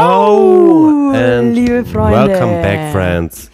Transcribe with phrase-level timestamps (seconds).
[0.00, 2.28] Hello, and liebe Freunde.
[2.28, 3.50] Welcome back, friends,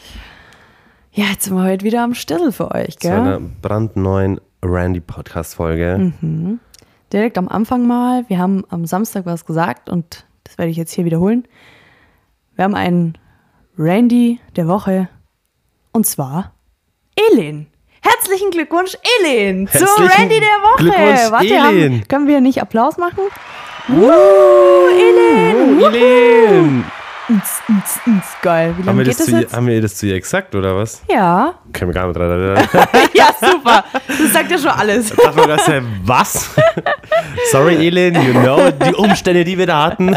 [1.12, 3.48] Ja, jetzt sind wir heute wieder am Stissel für euch, zu einer gell?
[3.62, 6.12] brandneuen Randy-Podcast-Folge.
[6.20, 6.60] Mhm.
[7.14, 10.92] Direkt am Anfang mal, wir haben am Samstag was gesagt und das werde ich jetzt
[10.92, 11.48] hier wiederholen.
[12.56, 13.16] Wir haben einen
[13.78, 15.08] Randy der Woche
[15.92, 16.52] und zwar
[17.32, 17.68] Elin.
[18.02, 21.32] Herzlichen Glückwunsch, Elin, zu Randy der Woche.
[21.32, 21.62] Warte.
[21.62, 23.20] Haben, können wir nicht Applaus machen?
[23.88, 25.78] Woo, Elin.
[25.80, 26.84] Oh, Helene!
[27.30, 28.24] Ns, ns, ns.
[28.42, 28.74] Geil.
[28.76, 29.56] Wie Haben lange wir, geht das das zu, ihr- jetzt?
[29.56, 31.02] haben wir das zu ihr gesagt, oder was?
[31.10, 31.54] Ja.
[31.72, 32.68] Können wir gar nicht dran
[33.14, 33.84] ja, super.
[34.06, 35.10] Das sagt ja schon alles.
[35.10, 35.70] Dachte man ganz,
[36.04, 36.50] was?
[37.52, 40.16] Sorry, Elin, you know, die Umstände, die wir da hatten.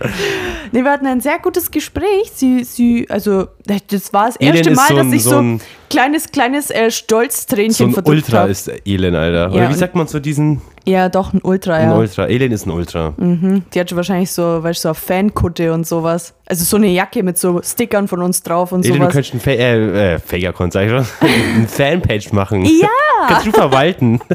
[0.72, 2.30] Nee, wir hatten ein sehr gutes Gespräch.
[2.32, 3.48] Sie, sie, also,
[3.88, 6.70] das war das erste Mal, so dass ein- ich so so ein- ein kleines, kleines
[6.70, 8.50] äh, Stolztränchen So ein verdrückt Ultra habe.
[8.52, 9.50] ist Elin, Alter.
[9.50, 10.62] Oder Ja, wie und- sagt man zu diesen?
[10.86, 11.96] Ja, doch, ein Ultra, Ein ja.
[11.96, 12.26] Ultra.
[12.28, 13.14] Elin ist ein Ultra.
[13.16, 13.64] Mhm.
[13.74, 16.34] Die hat schon wahrscheinlich so, weißt du, so eine Fankutte und sowas.
[16.46, 19.12] Also so eine Jacke mit so Stickern von uns drauf und Elin, du sowas.
[19.12, 21.06] könntest ein Fa äh, äh, Fake-Account, sag ich schon.
[21.56, 22.64] Ein Fanpage machen.
[22.64, 22.88] Ja!
[23.26, 24.20] Kannst du verwalten.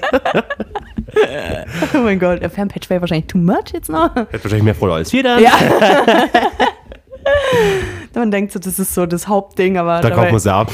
[1.94, 4.14] Oh mein Gott, der Fanpage wäre wahrscheinlich too much jetzt noch.
[4.16, 5.42] Hat wahrscheinlich mehr Follower als wir dann.
[5.42, 5.52] Ja.
[8.14, 10.72] Man denkt so, das ist so das Hauptding, aber Da kauft man sie ab.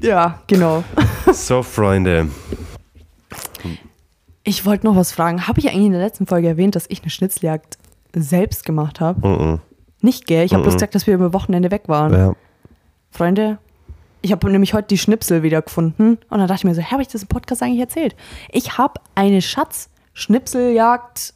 [0.00, 0.82] Ja, genau.
[1.32, 2.28] So, Freunde.
[4.42, 5.46] Ich wollte noch was fragen.
[5.46, 7.78] Habe ich eigentlich in der letzten Folge erwähnt, dass ich eine Schnitzeljagd
[8.14, 9.26] selbst gemacht habe?
[9.26, 9.60] Mhm.
[10.00, 10.44] Nicht, gell?
[10.44, 12.12] Ich habe bloß gesagt, dass wir über Wochenende weg waren.
[12.12, 12.32] Ja.
[13.10, 13.58] Freunde,
[14.22, 16.18] ich habe nämlich heute die Schnipsel wieder gefunden.
[16.30, 18.16] Und dann dachte ich mir so, hä, habe ich das im Podcast eigentlich erzählt?
[18.50, 21.34] Ich habe eine Schatz-Schnipseljagd.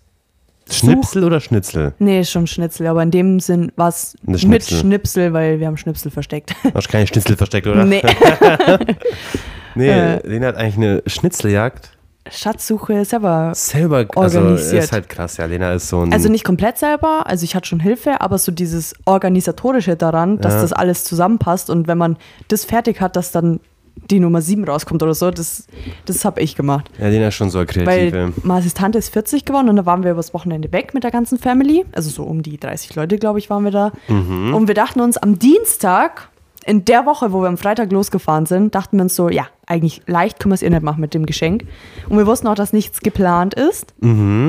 [0.70, 1.92] Schnipsel oder Schnitzel?
[1.98, 5.32] Nee, schon Schnitzel, aber in dem Sinn war es mit Schnipsel.
[5.32, 6.54] Weil wir haben Schnipsel versteckt.
[6.74, 7.84] Hast keine Schnitzel versteckt, oder?
[7.84, 8.02] nee,
[9.74, 10.26] Nee, Äh.
[10.26, 11.90] Lena hat eigentlich eine Schnitzeljagd
[12.30, 13.52] Schatzsuche selber.
[13.54, 14.84] selber also Organisiert.
[14.84, 15.36] ist halt krass.
[15.36, 16.10] Ja, Lena ist so ein.
[16.12, 20.54] Also nicht komplett selber, also ich hatte schon Hilfe, aber so dieses Organisatorische daran, dass
[20.54, 20.62] Ja.
[20.62, 22.16] das alles zusammenpasst und wenn man
[22.48, 23.60] das fertig hat, dass dann
[24.10, 25.66] die Nummer 7 rauskommt oder so, das,
[26.04, 26.90] das habe ich gemacht.
[26.98, 28.32] ja, Lena ist schon so eine Weil.
[28.42, 31.38] Marcis Tante ist 40 geworden und da waren wir übers Wochenende weg mit der ganzen
[31.38, 31.84] Family.
[31.92, 33.92] Also so um die 30 Leute, glaube ich, waren wir da.
[34.08, 34.54] Mhm.
[34.54, 36.28] Und wir dachten uns am Dienstag,
[36.66, 40.00] in der Woche, wo wir am Freitag losgefahren sind, dachten wir uns so, ja, eigentlich
[40.06, 41.64] leicht können wir es eh nicht machen mit dem Geschenk.
[42.08, 43.92] Und wir wussten auch, dass nichts geplant ist.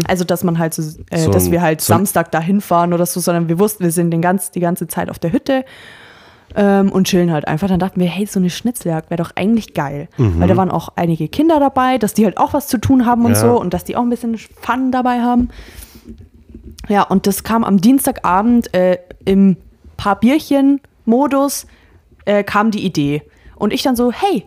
[0.08, 1.24] Also, dass man halt so, äh, Mhm.
[1.26, 4.12] So dass wir halt so Samstag dahin fahren oder so, sondern wir wussten, wir sind
[4.12, 5.66] den ganz, die ganze Zeit auf der Hütte
[6.56, 7.68] ähm, und chillen halt einfach.
[7.68, 10.08] Dann dachten wir, hey, so eine Schnitzeljagd wäre doch eigentlich geil.
[10.18, 13.26] Weil da waren auch einige Kinder dabei, dass die halt auch was zu tun haben
[13.26, 13.40] und Ja.
[13.40, 15.50] so und dass die auch ein bisschen Fun dabei haben.
[16.88, 19.58] Ja, und das kam am Dienstagabend äh, im
[19.98, 21.66] paar Bierchen-Modus
[22.26, 23.24] äh, kam die Idee.
[23.56, 24.46] Und ich dann so, hey,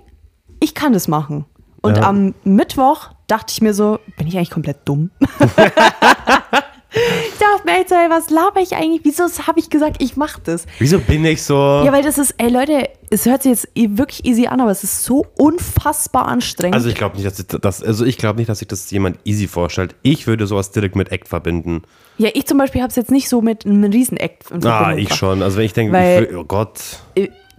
[0.61, 1.45] ich kann das machen.
[1.81, 2.05] Und Ja.
[2.05, 5.11] am Mittwoch dachte ich mir so, bin ich eigentlich komplett dumm?
[7.33, 9.03] ich dachte mir, ey, was laber ich eigentlich?
[9.05, 10.67] Wieso habe ich gesagt, ich mache das?
[10.79, 11.55] Wieso bin ich so.
[11.55, 14.85] Ja, weil das ist, ey Leute, es hört sich jetzt wirklich easy an, aber es
[14.85, 16.75] ist so unfassbar anstrengend.
[16.75, 19.19] also ich glaube nicht, dass ich das, also ich glaube nicht, dass sich das jemand
[19.25, 19.95] easy vorstellt.
[20.03, 21.83] Ich würde sowas direkt mit Act verbinden.
[22.19, 24.65] ja, ich zum Beispiel habe es jetzt nicht so mit einem Riesen-Act.
[24.65, 25.43] Ah, ich schon.
[25.43, 26.81] Also wenn ich denke, oh Gott,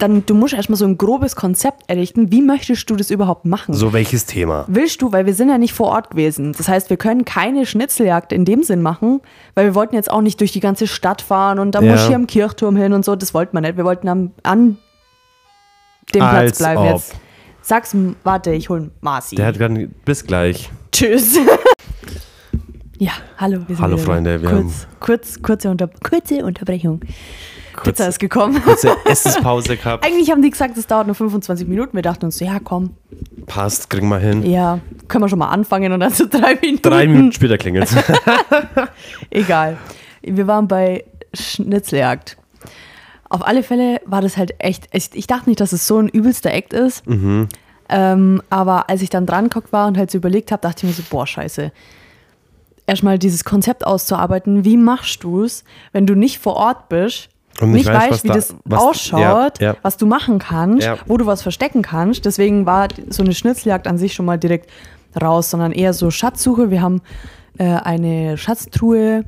[0.00, 2.32] Dann, du musst erstmal so ein grobes Konzept errichten.
[2.32, 3.74] Wie möchtest du das überhaupt machen?
[3.74, 4.64] so welches Thema?
[4.66, 6.52] Willst du, weil wir sind ja nicht vor Ort gewesen.
[6.56, 9.20] Das heißt, wir können keine Schnitzeljagd in dem Sinn machen,
[9.54, 11.92] weil wir wollten jetzt auch nicht durch die ganze Stadt fahren und dann Ja.
[11.92, 13.14] muss hier am Kirchturm hin und so.
[13.14, 13.76] Das wollten wir nicht.
[13.76, 14.78] Wir wollten am, an
[16.14, 16.90] dem Platz Als bleiben ob.
[16.94, 17.14] jetzt.
[17.62, 17.94] Sag's,
[18.24, 19.36] warte, ich hol Marci.
[19.36, 20.70] Der hat gerade, bis gleich.
[20.92, 21.38] Tschüss.
[22.98, 23.58] ja, hallo.
[23.66, 24.42] Wir sind Hallo, Freunde, da.
[24.42, 27.00] wir kurz, kurz, kurze, Unter kurze Unterbrechung.
[27.82, 28.62] Pizza ist gekommen.
[28.62, 30.04] Kurze Essenspause gehabt.
[30.06, 31.94] Eigentlich haben die gesagt, es dauert nur 25 Minuten.
[31.96, 32.90] Wir dachten uns, so, ja, komm,
[33.46, 34.48] Passt, kriegen wir hin.
[34.48, 36.82] ja, können wir schon mal anfangen und dann so drei Minuten.
[36.82, 37.88] Drei Minuten später klingelt
[39.30, 39.76] Egal.
[40.22, 41.04] Wir waren bei
[41.34, 42.36] Schnitzeljagd.
[43.28, 46.08] Auf alle Fälle war das halt echt, ich, ich dachte nicht, dass es so ein
[46.08, 47.04] übelster Act ist.
[47.88, 50.96] Ähm, aber als ich dann dran geguckt war und halt so überlegt habe, dachte ich
[50.96, 51.72] mir so, boah, scheiße.
[52.86, 57.29] Erstmal dieses Konzept auszuarbeiten, wie machst du es, wenn du nicht vor Ort bist,
[57.60, 59.76] Und nicht nicht weißt, was wie da- das was- ausschaut, ja, ja.
[59.82, 60.96] was du machen kannst, Ja.
[61.06, 62.24] wo du was verstecken kannst.
[62.24, 64.70] Deswegen war so eine Schnitzeljagd an sich schon mal direkt
[65.20, 66.70] raus, sondern eher so Schatzsuche.
[66.70, 67.02] Wir haben
[67.58, 69.24] äh, eine Schatztruhe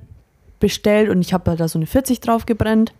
[0.60, 2.94] bestellt und ich habe da so eine 40 drauf gebrennt.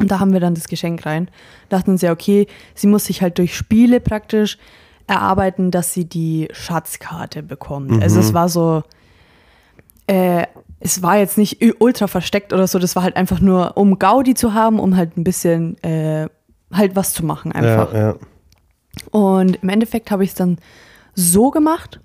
[0.00, 1.30] Und da haben wir dann das Geschenk rein.
[1.68, 4.58] Dachten uns ja, okay, sie muss sich halt durch Spiele praktisch
[5.06, 8.02] erarbeiten, dass sie die Schatzkarte bekommt.
[8.02, 8.82] Also es war so,
[10.08, 10.46] äh,
[10.80, 14.34] es war jetzt nicht ultra versteckt oder so, das war halt einfach nur, um Gaudi
[14.34, 16.28] zu haben, um halt ein bisschen äh,
[16.72, 17.92] halt was zu machen einfach.
[17.94, 18.14] Ja, ja.
[19.10, 20.58] Und im Endeffekt habe ich es dann
[21.14, 22.00] so gemacht,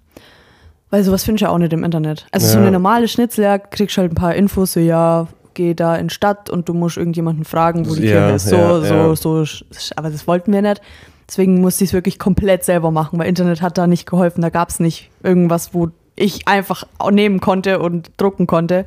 [0.90, 2.26] weil sowas findest du ja auch nicht im Internet.
[2.32, 2.62] Also so Ja.
[2.62, 6.70] eine normale Schnitzeljagd kriegst halt ein paar Infos, so ja, geh da in Stadt und
[6.70, 8.48] du musst irgendjemanden fragen, wo die Kirche ist.
[8.48, 8.82] So,
[9.16, 9.60] so, so,
[9.96, 10.82] aber das wollten wir nicht.
[11.28, 14.42] Deswegen musste ich es wirklich komplett selber machen, weil Internet hat da nicht geholfen.
[14.42, 15.90] Da gab es nicht irgendwas, wo
[16.20, 18.86] ich einfach nehmen konnte und drucken konnte.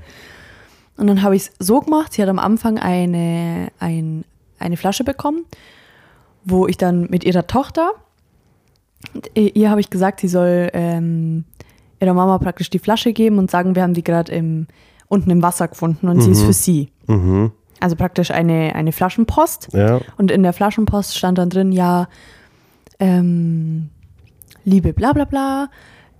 [0.97, 4.25] Und dann habe ich es so gemacht, sie hat am Anfang eine, ein,
[4.59, 5.45] eine Flasche bekommen,
[6.45, 7.93] wo ich dann mit ihrer Tochter,
[9.35, 11.45] ihr habe ich gesagt, sie soll ähm,
[12.01, 14.67] ihrer Mama praktisch die Flasche geben und sagen, wir haben die gerade im,
[15.09, 16.91] unten im Wasser gefunden und sie ist für sie.
[17.07, 17.53] Mhm.
[17.81, 19.71] Also praktisch eine, eine Flaschenpost.
[19.73, 20.01] Ja.
[20.17, 22.09] Und in der Flaschenpost stand dann drin, ja,
[23.01, 23.89] ähm,
[24.65, 25.69] liebe bla bla bla,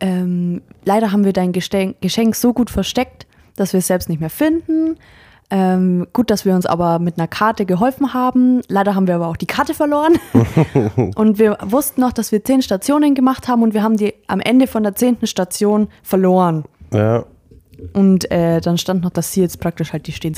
[0.03, 4.21] ähm, leider haben wir dein Geschenk, Geschenk so gut versteckt, dass wir es selbst nicht
[4.21, 4.97] mehr finden.
[5.49, 8.63] Ähm, gut, dass wir uns aber mit einer Karte geholfen haben.
[8.67, 10.15] Leider haben wir aber auch die Karte verloren.
[11.15, 14.41] und wir wussten noch, dass wir zehn Stationen gemacht haben und wir haben die am
[14.41, 16.65] Ende von der zehnten Station verloren.
[16.93, 17.25] Ja.
[17.93, 20.35] Und äh, dann stand noch, dass sie jetzt praktisch halt die stehen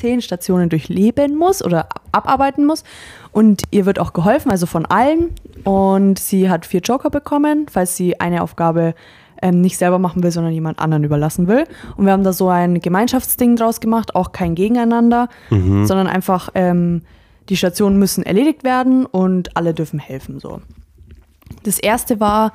[0.00, 2.84] zehn Stationen durchleben muss oder ab- abarbeiten muss.
[3.32, 5.30] Und ihr wird auch geholfen, also von allen.
[5.64, 8.94] Und sie hat vier Joker bekommen, falls sie eine Aufgabe
[9.42, 11.64] ähm, nicht selber machen will, sondern jemand anderen überlassen will.
[11.96, 15.28] Und wir haben da so ein Gemeinschaftsding draus gemacht, auch kein Gegeneinander,
[15.86, 17.02] sondern einfach ähm,
[17.48, 20.40] die Stationen müssen erledigt werden und alle dürfen helfen.
[20.40, 20.60] So.
[21.62, 22.52] Das erste war,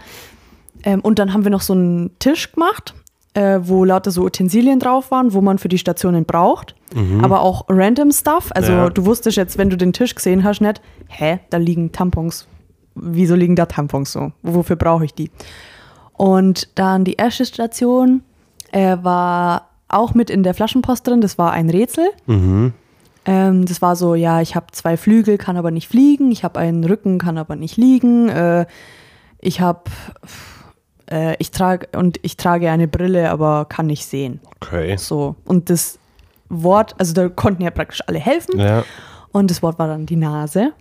[0.83, 2.94] ähm, und dann haben wir noch so einen Tisch gemacht,
[3.35, 6.75] äh, wo lauter so Utensilien drauf waren, wo man für die Stationen braucht.
[7.21, 8.49] Aber auch random Stuff.
[8.55, 8.89] Also Ja.
[8.89, 12.47] du wusstest jetzt, wenn du den Tisch gesehen hast, nicht, hä, da liegen Tampons.
[12.95, 14.31] Wieso liegen da Tampons so?
[14.41, 15.29] Wofür brauche ich die?
[16.13, 18.21] Und dann die erste Station
[18.71, 21.19] äh, war auch mit in der Flaschenpost drin.
[21.19, 22.05] Das war ein Rätsel.
[23.25, 26.31] Ähm, das war so, ja, ich habe zwei Flügel, kann aber nicht fliegen.
[26.31, 28.29] Ich habe einen Rücken, kann aber nicht liegen.
[28.29, 28.65] Äh,
[29.41, 29.81] ich habe,
[31.12, 34.40] äh, ich trage und ich trage eine Brille, aber kann nicht sehen.
[34.62, 34.98] Okay.
[34.98, 36.00] So und das
[36.50, 38.60] Wort, also da konnten ja praktisch alle helfen.
[38.60, 38.84] Ja.
[39.31, 40.74] Und das Wort war dann die Nase.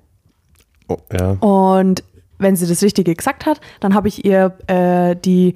[0.89, 1.33] Oh, ja.
[1.41, 2.05] Und
[2.39, 5.55] wenn sie das Richtige gesagt hat, dann habe ich ihr äh, die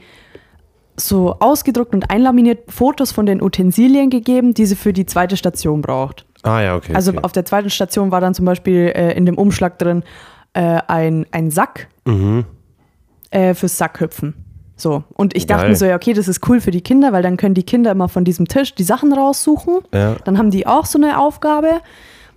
[0.97, 5.81] so ausgedruckt und einlaminiert Fotos von den Utensilien gegeben, die sie für die zweite Station
[5.81, 6.26] braucht.
[6.43, 6.94] Ah ja, okay.
[6.94, 7.20] Also okay.
[7.23, 10.03] auf der zweiten Station war dann zum Beispiel äh, in dem Umschlag drin
[10.55, 12.47] äh, ein, ein Sack Mhm.
[13.31, 14.35] äh, fürs Sackhüpfen.
[14.78, 15.02] So.
[15.14, 17.36] Und ich dachte mir so, ja, okay, das ist cool für die Kinder, weil dann
[17.36, 19.80] können die Kinder immer von diesem Tisch die Sachen raussuchen.
[19.92, 20.16] Ja.
[20.25, 21.80] Dann haben die auch so eine Aufgabe.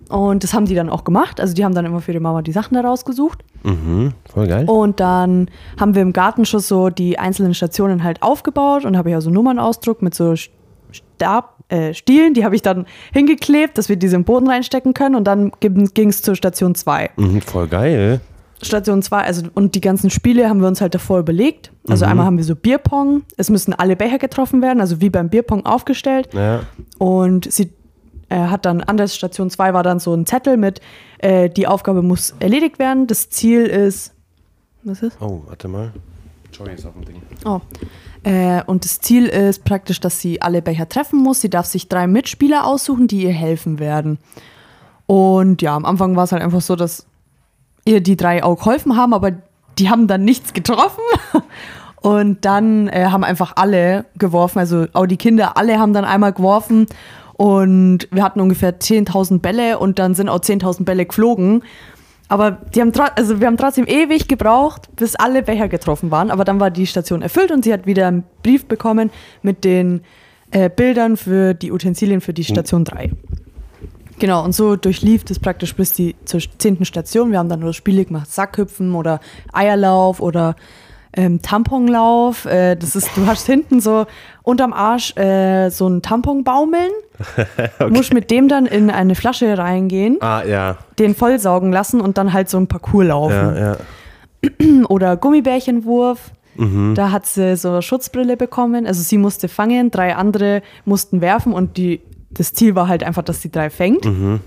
[0.09, 1.39] Und das haben die dann auch gemacht.
[1.39, 3.45] Also die haben dann immer für die Mama die Sachen da rausgesucht.
[3.63, 4.11] Mhm.
[4.33, 4.65] Voll geil.
[4.67, 5.49] Und dann
[5.79, 9.59] haben wir im Gartenschuss so die einzelnen Stationen halt aufgebaut und habe ich also Nummern
[9.59, 12.33] ausdruckt mit so Stab, äh, Stielen.
[12.33, 15.15] Die habe ich dann hingeklebt, dass wir diese im Boden reinstecken können.
[15.15, 17.11] Und dann ging es zur Station 2.
[17.15, 18.19] Mhm, voll geil.
[18.61, 21.71] Station 2, also und die ganzen Spiele haben wir uns halt davor überlegt.
[21.87, 25.29] Also einmal haben wir so Bierpong, es müssen alle Becher getroffen werden, also wie beim
[25.29, 26.29] Bierpong aufgestellt.
[26.33, 26.61] Ja.
[26.99, 27.71] Und sie
[28.29, 30.79] äh, hat dann an der Station 2 war dann so ein Zettel mit,
[31.17, 33.07] äh, die Aufgabe muss erledigt werden.
[33.07, 34.13] Das Ziel ist.
[34.83, 35.19] Was ist?
[35.19, 35.91] Oh, warte mal.
[36.53, 37.21] Joy ist auf dem Ding.
[37.45, 37.61] Oh.
[38.23, 41.41] Äh, und das Ziel ist praktisch, dass sie alle Becher treffen muss.
[41.41, 44.19] Sie darf sich drei Mitspieler aussuchen, die ihr helfen werden.
[45.07, 47.05] Und ja, am Anfang war es halt einfach so, dass
[47.86, 49.31] ihr die drei auch geholfen haben, aber
[49.80, 51.04] die haben dann nichts getroffen.
[52.01, 56.33] Und dann äh, haben einfach alle geworfen, also auch die Kinder, alle haben dann einmal
[56.33, 56.88] geworfen.
[57.33, 61.64] Und wir hatten ungefähr 10.000 Bälle und dann sind auch 10.000 Bälle geflogen.
[62.28, 66.31] Aber die haben, also wir haben trotzdem ewig gebraucht, bis alle Becher getroffen waren.
[66.31, 69.11] Aber dann war die Station erfüllt und sie hat wieder einen Brief bekommen
[69.42, 70.02] mit den
[70.52, 73.11] äh, Bildern für die Utensilien für die Station 3.
[74.21, 77.31] Genau, und so durchlief das praktisch bis die zur zehnten Station.
[77.31, 79.19] Wir haben dann nur Spiele gemacht, Sackhüpfen oder
[79.51, 80.56] Eierlauf oder
[81.13, 82.45] ähm, Tamponlauf.
[82.45, 84.06] Äh, das ist, du hast hinten so
[84.44, 86.92] unterm Arsch äh, so einen Tampon baumeln,
[87.90, 90.78] musst mit dem dann in eine Flasche reingehen, Ah, ja.
[90.99, 93.33] den vollsaugen lassen und dann halt so ein Parcours laufen.
[93.56, 93.75] Ja,
[94.44, 94.85] ja.
[94.87, 96.31] Oder Gummibärchenwurf.
[96.57, 96.94] Mhm.
[96.94, 98.85] Da hat sie so eine Schutzbrille bekommen.
[98.85, 102.01] Also sie musste fangen, drei andere mussten werfen und die,
[102.33, 104.06] das Ziel war halt einfach, dass die drei fängt.
[104.06, 104.40] Mhm.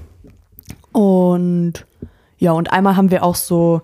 [0.93, 1.87] Und
[2.38, 3.83] ja, und einmal haben wir auch so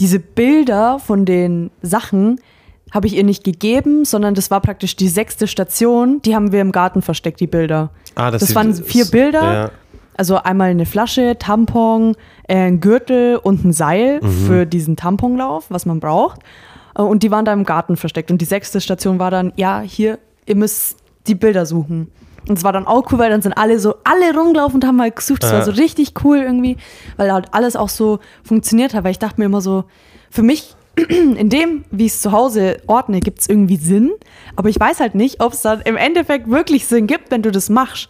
[0.00, 2.40] diese Bilder von den Sachen
[2.90, 6.22] habe ich ihr nicht gegeben, sondern das war praktisch die sechste Station.
[6.22, 7.90] Die haben wir im Garten versteckt, die Bilder.
[8.14, 9.42] Ah, das sieht- waren vier Bilder.
[9.52, 9.70] Ja.
[10.16, 12.16] Also einmal eine Flasche, Tampon,
[12.48, 14.46] äh, ein Gürtel und ein Seil Mhm.
[14.46, 16.40] für diesen Tamponlauf, was man braucht.
[16.96, 18.30] Äh, Und die waren da im Garten versteckt.
[18.30, 22.10] Und die sechste Station war dann, ja, hier, ihr müsst die Bilder suchen.
[22.48, 24.96] Und es war dann auch cool, weil dann sind alle so, alle rumgelaufen und haben
[24.96, 25.42] mal gesucht.
[25.42, 25.64] Das war Ja.
[25.64, 26.76] so richtig cool irgendwie,
[27.16, 29.04] weil halt alles auch so funktioniert hat.
[29.04, 29.84] Weil ich dachte mir immer so,
[30.30, 30.74] für mich,
[31.08, 34.10] in dem, wie ich es zu Hause ordne, gibt es irgendwie Sinn.
[34.56, 37.50] Aber ich weiß halt nicht, ob es dann im Endeffekt wirklich Sinn gibt, wenn du
[37.50, 38.08] das machst.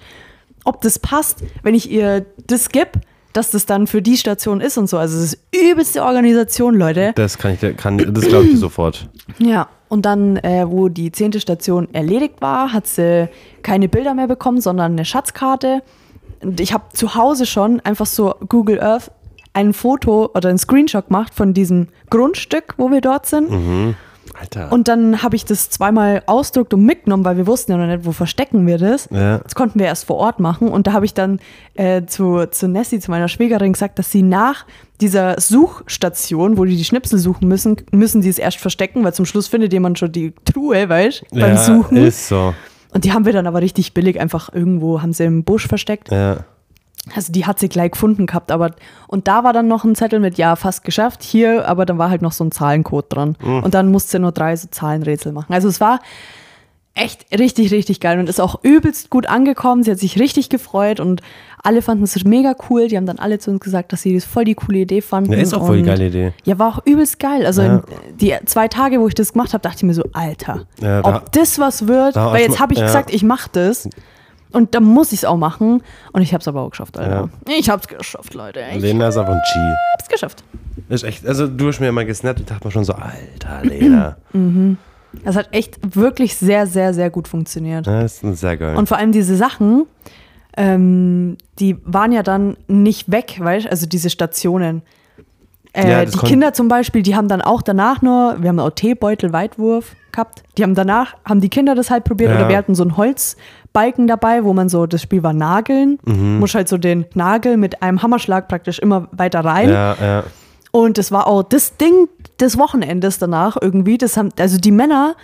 [0.64, 2.90] ob das passt, wenn ich ihr das gebe,
[3.32, 4.99] dass das dann für die Station ist und so.
[4.99, 7.12] Also es ist übelste Organisation, Leute.
[7.14, 9.08] Das kann ich, kann, das glaube ich dir sofort.
[9.38, 13.28] Ja, und dann, äh, wo die zehnte Station erledigt war, hat sie
[13.62, 15.83] keine Bilder mehr bekommen, sondern eine Schatzkarte.
[16.42, 19.11] Und ich habe zu Hause schon einfach so Google Earth
[19.54, 23.50] ein Foto oder ein Screenshot gemacht von diesem Grundstück, wo wir dort sind.
[24.38, 24.73] Alter.
[24.73, 28.04] Und dann habe ich das zweimal ausdruckt und mitgenommen, weil wir wussten ja noch nicht,
[28.04, 29.08] wo verstecken wir das.
[29.11, 29.38] Ja.
[29.38, 30.68] Das konnten wir erst vor Ort machen.
[30.68, 31.40] Und da habe ich dann
[31.75, 34.66] äh, zu, zu Nessie, zu meiner Schwägerin, gesagt, dass sie nach
[35.00, 39.26] dieser Suchstation, wo die die Schnipsel suchen müssen, müssen die es erst verstecken, weil zum
[39.26, 41.97] Schluss findet jemand schon die Truhe, weißt du, beim ja, Suchen.
[41.97, 42.54] Ist so.
[42.92, 46.11] Und die haben wir dann aber richtig billig einfach irgendwo, haben sie im Busch versteckt.
[46.11, 46.44] Ja.
[47.14, 48.70] Also die hat sie gleich gefunden gehabt, aber
[49.06, 52.10] und da war dann noch ein Zettel mit ja fast geschafft hier, aber dann war
[52.10, 55.52] halt noch so ein Zahlencode dran und dann musste sie nur drei so Zahlenrätsel machen.
[55.52, 56.00] Also es war
[56.94, 59.84] echt richtig richtig geil und ist auch übelst gut angekommen.
[59.84, 61.22] Sie hat sich richtig gefreut und
[61.62, 62.88] alle fanden es mega cool.
[62.88, 65.32] Die haben dann alle zu uns gesagt, dass sie das voll die coole Idee fanden.
[65.32, 66.32] Ja, ist auch voll die geile Idee.
[66.44, 67.46] Ja, war auch übelst geil.
[67.46, 67.82] Also Ja.
[68.20, 71.16] die zwei Tage, wo ich das gemacht habe, dachte ich mir so, Alter, Ja, da-
[71.16, 72.86] ob das was wird, da weil jetzt habe ich ja.
[72.86, 73.88] gesagt, ich mache das.
[74.52, 75.83] Und dann muss ich es auch machen.
[76.12, 77.28] Und ich habe es aber auch geschafft, Alter.
[77.47, 78.61] Ich habe es geschafft, Leute.
[78.75, 80.45] Ich Lena ist einfach ein habe es geschafft.
[80.88, 84.17] Ist echt, also du hast mir immer gesnappt und dachte mir schon so, Alter, Lena.
[85.25, 87.87] Das hat echt wirklich sehr, sehr, sehr gut funktioniert.
[87.87, 88.76] Das ist sehr geil.
[88.76, 89.87] Und vor allem diese Sachen,
[90.57, 93.71] ähm, die waren ja dann nicht weg, weißt du?
[93.71, 94.83] Also diese Stationen.
[95.73, 98.71] Äh, Ja, die Kinder zum Beispiel, die haben dann auch danach nur, wir haben auch
[98.71, 100.43] Teebeutel, Weitwurf gehabt.
[100.57, 102.37] Die haben danach, haben die Kinder das halt probiert Ja.
[102.38, 102.97] oder wir hatten so einen
[103.75, 105.98] Holzbalken dabei, wo man so, das Spiel war Nageln.
[106.04, 106.38] Mhm.
[106.38, 109.68] Muss halt so den Nagel mit einem Hammerschlag praktisch immer weiter rein.
[109.70, 110.25] ja, ja.
[110.70, 112.08] Und das war auch das Ding
[112.40, 113.96] des Wochenendes danach irgendwie.
[113.96, 115.16] Das haben, also die Männer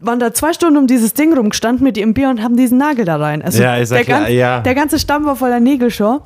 [0.00, 3.04] waren da zwei Stunden um dieses Ding rumgestanden mit ihrem Bier und haben diesen Nagel
[3.04, 3.40] da rein.
[3.40, 4.58] Also Ja, der, klar, ja.
[4.60, 6.20] der ganze Stamm war voller Nägel schon.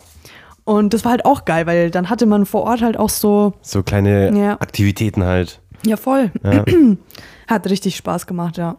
[0.65, 3.53] Und das war halt auch geil, weil dann hatte man vor Ort halt auch so,
[3.61, 4.53] So kleine Ja.
[4.55, 5.61] Aktivitäten halt.
[5.85, 6.31] ja voll.
[6.43, 6.65] Ja.
[7.49, 8.77] Hat richtig Spaß gemacht, ja.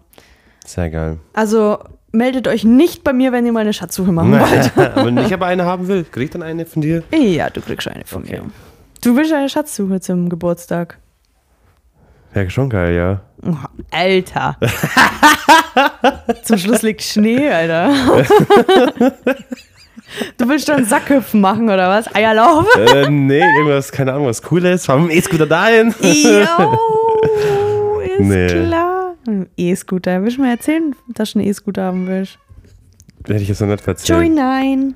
[0.65, 1.19] Sehr geil.
[1.33, 1.77] Also
[2.11, 4.71] meldet euch nicht bei mir, wenn ihr mal eine Schatzsuche machen wollt.
[5.05, 7.03] Wenn ich aber eine haben will, krieg ich dann eine von dir?
[7.11, 8.41] ja, du kriegst eine von Okay.
[8.41, 8.49] mir.
[9.03, 10.97] Du willst eine Schatzsuche zum Geburtstag.
[12.33, 13.21] Wäre schon geil, ja.
[13.45, 13.55] Oh,
[13.91, 14.57] Alter.
[16.43, 17.91] Zum Schluss liegt Schnee, Alter.
[20.37, 22.13] Du willst schon Sackhüpfen machen oder was?
[22.15, 22.65] Eierlauf?
[22.75, 24.85] äh, nee, irgendwas, keine Ahnung, was Cooles.
[24.85, 25.93] Fahren mit dem E-Scooter dahin.
[26.01, 26.09] Jo,
[28.01, 28.47] ist Nee.
[28.47, 28.96] klar.
[29.57, 30.23] E-Scooter.
[30.23, 32.37] Willst du mir erzählen, dass du einen E-Scooter haben willst?
[33.25, 34.33] Hätte ich jetzt noch nicht erzählt.
[34.33, 34.95] nein.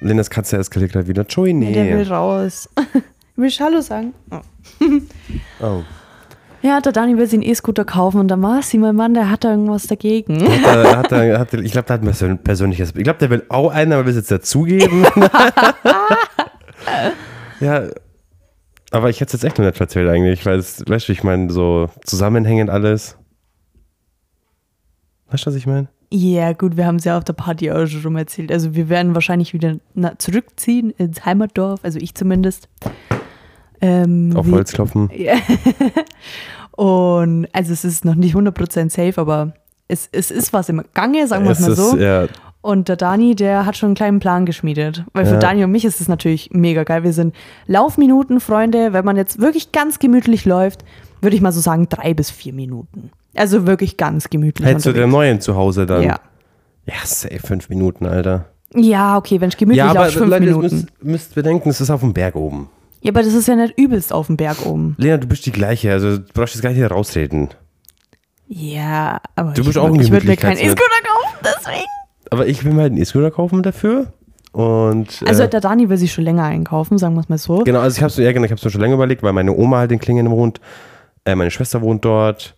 [0.00, 1.24] Lenas Katze eskaliert gerade wieder.
[1.28, 1.72] Joey, Nee.
[1.72, 2.08] Der will nee.
[2.10, 2.68] raus.
[3.36, 4.14] Willst du Hallo sagen?
[4.30, 4.40] Oh.
[5.60, 5.82] Oh.
[6.60, 9.44] Ja, der Dani will sich einen E-Scooter kaufen und war sie, mein Mann, der hat
[9.44, 10.42] da irgendwas dagegen.
[10.42, 12.92] Hat er, hat er, hat er, ich glaube, der hat ein persön- persönliches.
[12.96, 15.04] Ich glaube, der will auch einen, aber will es jetzt dazugeben.
[17.60, 17.84] ja.
[18.90, 21.22] Aber ich hätte es jetzt echt noch nicht erzählt eigentlich, weil es, weißt du, ich
[21.22, 23.16] meine, so zusammenhängend alles.
[25.30, 25.88] Weißt du, was ich meine?
[26.10, 28.50] Ja, gut, wir haben es ja auf der Party auch schon rum erzählt.
[28.50, 29.76] Also wir werden wahrscheinlich wieder
[30.18, 32.68] zurückziehen ins Heimatdorf, also ich zumindest.
[33.80, 35.10] Ähm, Auf Holz klopfen.
[35.16, 35.34] Ja.
[36.72, 39.52] Und also es ist noch nicht 100% safe, aber
[39.88, 41.96] es, es ist was im Gange, sagen wir es mal ist, so.
[41.96, 42.26] ja,
[42.60, 45.04] Und der Dani, der hat schon einen kleinen Plan geschmiedet.
[45.12, 45.38] Weil für Ja.
[45.40, 47.02] Dani und mich ist es natürlich mega geil.
[47.02, 47.34] Wir sind
[47.66, 48.92] Laufminuten, Freunde.
[48.92, 50.84] Wenn man jetzt wirklich ganz gemütlich läuft,
[51.20, 53.10] würde ich mal so sagen, drei bis vier Minuten.
[53.34, 54.66] Also wirklich ganz gemütlich.
[54.66, 55.12] Hättest du unterwegs.
[55.12, 56.02] neuen zu Hause dann?
[56.02, 56.20] Ja.
[56.86, 58.46] Ja, safe, fünf Minuten, Alter.
[58.74, 60.62] Ja, okay, wenn ich gemütlich ja, aber fünf Leute, Minuten.
[60.62, 62.68] müsst, müsst bedenken, es ist auf dem Berg oben.
[63.00, 64.94] Ja, aber das ist ja nicht übelst auf dem Berg oben.
[64.98, 67.48] Lena, du bist die gleiche, also du brauchst jetzt gar nicht hier rausreden.
[68.48, 70.56] Ja, aber Du ich, auch ich würde mir keinen.
[70.56, 71.86] E-Scooter kaufen, deswegen.
[72.30, 74.12] Aber ich will mir halt einen E-Scooter kaufen dafür.
[74.52, 77.58] Und, Also äh, der Dani will sich schon länger einkaufen, sagen wir es mal so.
[77.64, 79.54] Genau, also ich habe so, ja, genau, ich habe so schon länger überlegt, weil meine
[79.54, 80.60] Oma halt in Klingen wohnt,
[81.26, 82.56] äh, meine Schwester wohnt dort.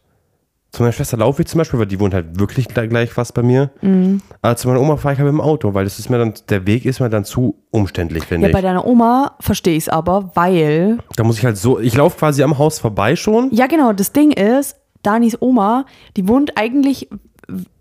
[0.72, 3.42] Zu meiner Schwester laufe ich zum Beispiel, weil die wohnt halt wirklich gleich, fast bei
[3.42, 3.70] mir.
[3.82, 4.20] Mhm.
[4.40, 6.34] Aber zu meiner Oma fahre ich halt mit dem Auto, weil das ist mir dann,
[6.48, 8.54] der Weg ist mir dann zu umständlich, finde Ja, ich.
[8.54, 12.18] bei deiner Oma verstehe ich es aber, weil Da muss ich halt so, ich laufe
[12.18, 13.48] quasi am Haus vorbei schon.
[13.52, 13.92] Ja, genau.
[13.92, 15.86] Das Ding ist, Danis Oma,
[16.16, 17.08] die wohnt eigentlich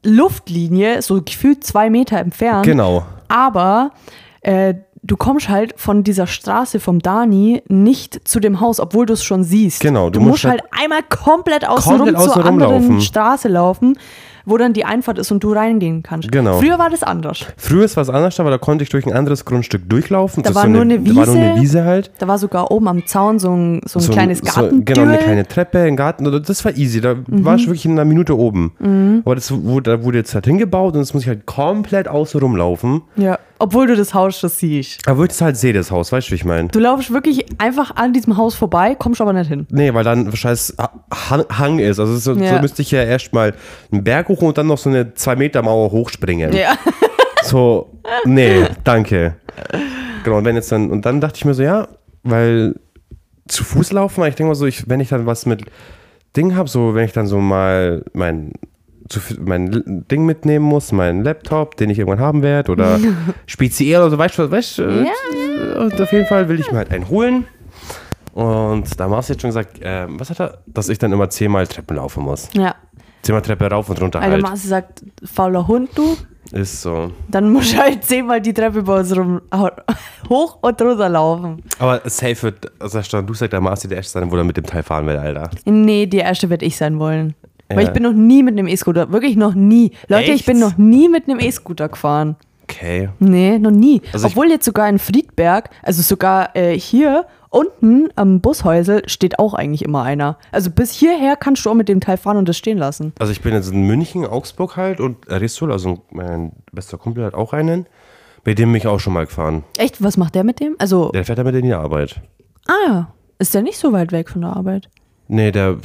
[0.04, 2.66] Luftlinie, so gefühlt zwei Meter entfernt.
[2.66, 3.06] Genau.
[3.28, 3.92] Aber
[4.42, 9.14] äh, du kommst halt von dieser Straße vom Dani nicht zu dem Haus, obwohl du
[9.14, 9.82] es schon siehst.
[9.82, 13.02] Genau, Du, du musst musst halt halt einmal komplett außen rum zur anderen rumlaufen.
[13.02, 13.98] Straße laufen.
[14.46, 16.32] wo dann die Einfahrt ist und du reingehen kannst.
[16.32, 16.58] Genau.
[16.60, 17.46] Früher war das anders.
[17.56, 20.42] Früher ist was anderes, aber da konnte ich durch ein anderes Grundstück durchlaufen.
[20.42, 21.62] Da war so nur eine Da war nur eine Wiese.
[21.62, 22.10] Wiese halt.
[22.18, 24.86] Da war sogar oben am Zaun so ein, so ein So kleines so, Garten.
[24.86, 26.26] Genau, eine kleine Treppe, ein Garten.
[26.26, 27.00] oder Das war easy.
[27.00, 27.46] Da Mhm.
[27.46, 29.22] war ich wirklich in einer Minute oben.
[29.24, 32.40] Aber das wurde, da wurde jetzt halt hingebaut und jetzt muss ich halt komplett außen
[32.40, 33.04] rumlaufen.
[33.18, 35.08] Ja, obwohl du das Haus schon siehst.
[35.08, 36.70] Aber ich das halt sehe, das Haus, weißt du, wie ich meine?
[36.70, 39.68] Du laufst wirklich einfach an diesem Haus vorbei, kommst aber nicht hin.
[39.70, 40.76] Nee, weil dann scheiß
[41.58, 42.00] Hang, ist.
[42.00, 42.56] Also so, Ja.
[42.56, 43.54] so müsste ich ja erstmal
[43.92, 46.54] einen Berg hoch und dann noch so eine 2 Meter Mauer hochspringen.
[46.54, 46.78] Ja.
[47.42, 47.90] So,
[48.26, 49.36] nee, danke.
[50.24, 51.88] Genau, und wenn jetzt dann, und dann dachte ich mir so, ja,
[52.24, 52.76] weil
[53.48, 55.64] zu Fuß laufen, ich denke mal so, ich, wenn ich dann was mit
[56.36, 58.52] Ding habe, so, wenn ich dann so mal mein,
[59.10, 63.00] zu, mein Ding mitnehmen muss, meinen Laptop, den ich irgendwann haben werde, oder
[63.46, 66.78] speziell oder so, weißt du, weißt du, äh, und auf jeden Fall will ich mir
[66.78, 67.46] halt einen holen.
[68.34, 70.60] Und da haben jetzt schon gesagt, ähm, was hat er?
[70.68, 72.50] Dass ich dann immer zehnmal Treppen laufen muss.
[72.54, 72.76] Ja.
[73.24, 74.42] Zehnmal Treppe rauf und runter Alter, halt.
[74.44, 76.16] Marci sagt, fauler Hund, du.
[76.52, 77.12] Ist so.
[77.28, 79.42] Dann musst du halt zehnmal die Treppe bei uns rum,
[80.30, 81.62] hoch und runter laufen.
[81.78, 84.66] Aber safe wird, also du sagst, der Marci der Erste sein, wo er mit dem
[84.66, 85.50] Teil fahren will, Alter.
[85.66, 87.36] Nee, die erste werde ich sein wollen.
[87.78, 89.92] Weil ich bin noch nie mit einem E-Scooter, wirklich noch nie.
[90.08, 90.46] Leute, ich Echt?
[90.48, 92.36] bin noch nie mit einem E-Scooter gefahren.
[92.64, 93.10] Okay.
[93.20, 94.02] Nee, noch nie.
[94.14, 99.40] Also ich- Obwohl jetzt sogar in Friedberg, also sogar äh, hier unten am Bushäusel steht
[99.40, 100.38] auch eigentlich immer einer.
[100.52, 103.14] Also bis hierher kannst du auch mit dem Teil fahren und das stehen lassen.
[103.20, 107.34] Also ich bin jetzt in München, Augsburg halt und Ristul, also mein bester Kumpel hat
[107.34, 107.88] auch einen.
[108.46, 109.64] Mit dem bin ich auch schon mal gefahren.
[109.78, 110.76] Echt, was macht der mit dem?
[110.80, 112.22] Also, Der fährt damit in die Arbeit.
[112.68, 113.08] ah,
[113.40, 114.90] ist der nicht so weit weg von der Arbeit?
[115.28, 115.78] Nee, der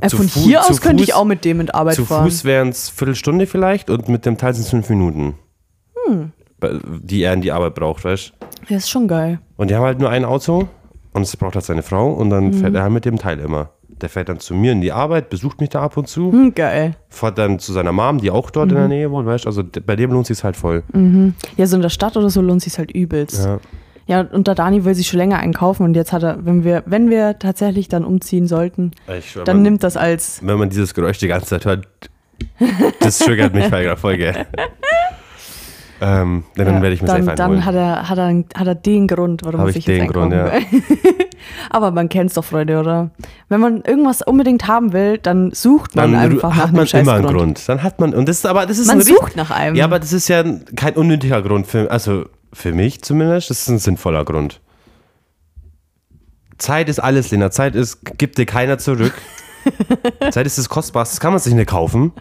[0.00, 1.94] Äh, Zu von Fu- hier zu aus könnte ich Fuß- auch mit dem in Arbeit
[1.94, 2.24] zu fahren.
[2.24, 5.34] Fuß wären es Viertelstunde vielleicht und mit dem Teil sind es fünf Minuten.
[6.06, 6.32] Hm.
[7.02, 8.32] Die er in die Arbeit braucht, weißt
[8.68, 9.38] Ja, ist schon geil.
[9.56, 10.66] Und die haben halt nur ein Auto
[11.12, 12.54] und es braucht halt seine Frau und dann Mhm.
[12.54, 13.70] fährt er halt mit dem Teil immer.
[13.88, 16.54] Der fährt dann zu mir in die Arbeit, besucht mich da ab und zu, Hm,
[16.54, 16.96] geil.
[17.08, 18.80] fährt dann zu seiner Mom, die auch dort in Mhm.
[18.80, 20.82] der Nähe wohnt, weißt Also d- bei dem lohnt sich halt voll.
[21.56, 23.44] Ja, so in der Stadt oder so lohnt sich halt übelst.
[23.44, 23.60] Ja.
[24.06, 26.82] Ja, und der Dani will sich schon länger einkaufen und jetzt hat er, wenn wir,
[26.86, 28.92] wenn wir tatsächlich dann umziehen sollten,
[29.22, 31.86] schwör, dann man- nimmt das als, wenn man dieses Geräusch die ganze Zeit hört,
[33.00, 34.34] das triggert mich bei der Folge.
[36.00, 38.74] ähm, dann ja, werde ich mir dann, safe dann hat er, hat, er, hat er
[38.74, 40.50] den Grund, warum Hab ich sich den Grund, will.
[41.70, 43.10] Aber man kennt es doch, Freunde, oder?
[43.48, 46.86] Wenn man irgendwas unbedingt haben will, dann sucht man dann einfach nach hat einem man
[46.86, 47.38] scheiß immer einen Grund.
[47.38, 47.68] Grund.
[47.68, 49.76] Dann hat man, und das ist aber, das ist Man sucht nach einem.
[49.76, 50.42] Ja, aber das ist ja
[50.76, 54.60] kein unnötiger Grund für, also für mich zumindest, das ist ein sinnvoller Grund.
[56.58, 57.50] Zeit ist alles, Lena.
[57.50, 59.12] Zeit ist, gibt dir keiner zurück.
[60.30, 62.12] Zeit ist das Kostbarste, das kann man sich nicht kaufen.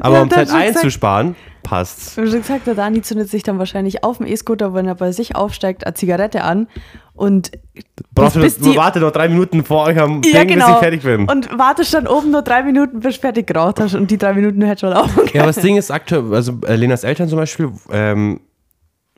[0.00, 0.76] Aber Ja, um Zeit schon gesagt.
[0.76, 2.16] einzusparen, passt's.
[2.16, 5.12] Wie schon gesagt, der Dani zündet sich dann wahrscheinlich auf dem E-Scooter, wenn er bei
[5.12, 6.66] sich aufsteigt, eine Zigarette an
[7.14, 7.52] und
[8.12, 10.54] Braucht bis bis, nur, die- warte noch drei Minuten vor euch am ja, Ding, bis
[10.56, 10.72] genau.
[10.74, 11.28] ich fertig bin.
[11.28, 14.34] Und wartest dann oben nur drei Minuten, bis du fertig geraucht hast und die drei
[14.34, 17.28] Minuten hättest du schon laufen Ja, aber das Ding ist aktuell, also äh, Lenas Eltern
[17.28, 18.40] zum Beispiel ähm,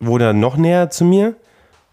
[0.07, 1.35] wohnen dann noch näher zu mir.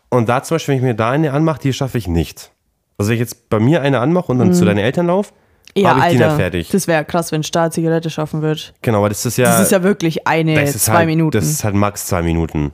[0.09, 2.51] Und da zum Beispiel, wenn ich mir da eine anmache, die schaffe ich nicht.
[2.97, 5.31] Also wenn ich jetzt bei mir eine anmache und dann zu deinen Eltern laufe,
[5.75, 6.69] Ja, habe ich die Alter, nicht fertig.
[6.69, 8.73] das wäre krass, wenn Star Zigarette schaffen wird.
[8.81, 11.31] genau, aber das ist ja, Das ist ja wirklich eine, zwei halt, Minuten.
[11.37, 12.73] Das ist halt max zwei Minuten.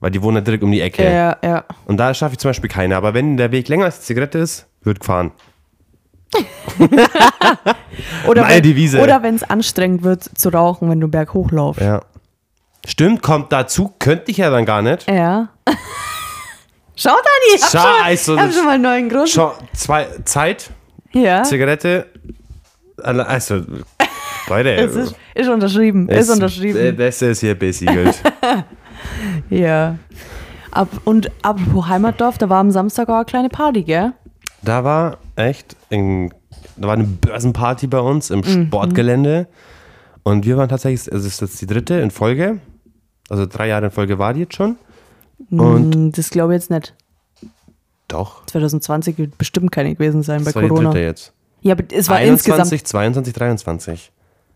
[0.00, 1.04] Weil die wohnen ja direkt um die Ecke.
[1.04, 1.64] ja, ja.
[1.86, 2.96] Und da schaffe ich zum Beispiel keine.
[2.96, 5.30] Aber wenn der Weg länger als die Zigarette ist, wird gefahren.
[8.26, 9.00] Oder Meine wenn, Devise.
[9.00, 11.82] Oder wenn es anstrengend wird zu rauchen, wenn du berghoch laufst.
[11.82, 12.00] Ja.
[12.86, 15.08] Stimmt, kommt dazu, könnte ich ja dann gar nicht.
[15.08, 15.48] Ja.
[16.96, 19.28] Schau, Dani, ich hab, Schau, schon, also, ich hab schon mal einen neuen Grund.
[19.28, 20.70] Schon zwei, Zeit,
[21.12, 22.06] ja, Zigarette,
[23.02, 23.62] also,
[24.48, 24.70] Leute.
[24.76, 26.08] es ist, ist unterschrieben.
[26.08, 26.96] Ist, äh, unterschrieben.
[26.96, 28.20] Das ist hier besiegelt.
[29.50, 29.96] ja.
[30.70, 34.12] Ab, und apropos Heimatdorf, da war am Samstag auch eine kleine Party, gell?
[34.62, 36.32] da war echt, ein,
[36.76, 38.66] da war eine Börsenparty bei uns im Mhm.
[38.68, 39.48] Sportgelände.
[40.22, 42.60] Und wir waren tatsächlich, also es ist jetzt die dritte in Folge.
[43.28, 44.76] Also drei Jahre in Folge war die jetzt schon.
[45.50, 46.94] Und Hm, Das glaube ich jetzt nicht.
[48.08, 50.90] doch, 2020 wird bestimmt keine gewesen sein bei das war die Corona.
[50.90, 51.32] dritte jetzt.
[51.62, 52.88] Ja, aber es war 21, insgesamt.
[52.88, 54.12] 22, 23.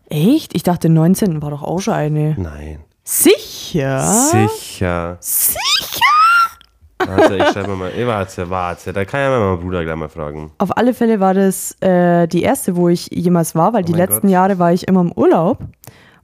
[0.08, 0.54] Echt?
[0.54, 1.40] Ich dachte, 19.
[1.42, 2.34] war doch auch schon eine.
[2.38, 2.80] Nein.
[3.04, 4.00] Sicher?
[4.02, 5.16] Sicher.
[5.20, 6.00] Sicher?
[6.98, 7.92] Warte, ich schreibe mal.
[8.06, 8.92] Warte, warte.
[8.92, 10.50] Da kann ja mal mein Bruder gleich mal fragen.
[10.58, 13.96] Auf alle Fälle war das äh, die erste, wo ich jemals war, weil die Oh
[13.96, 14.30] mein letzten Gott.
[14.32, 15.58] Jahre war ich immer im Urlaub.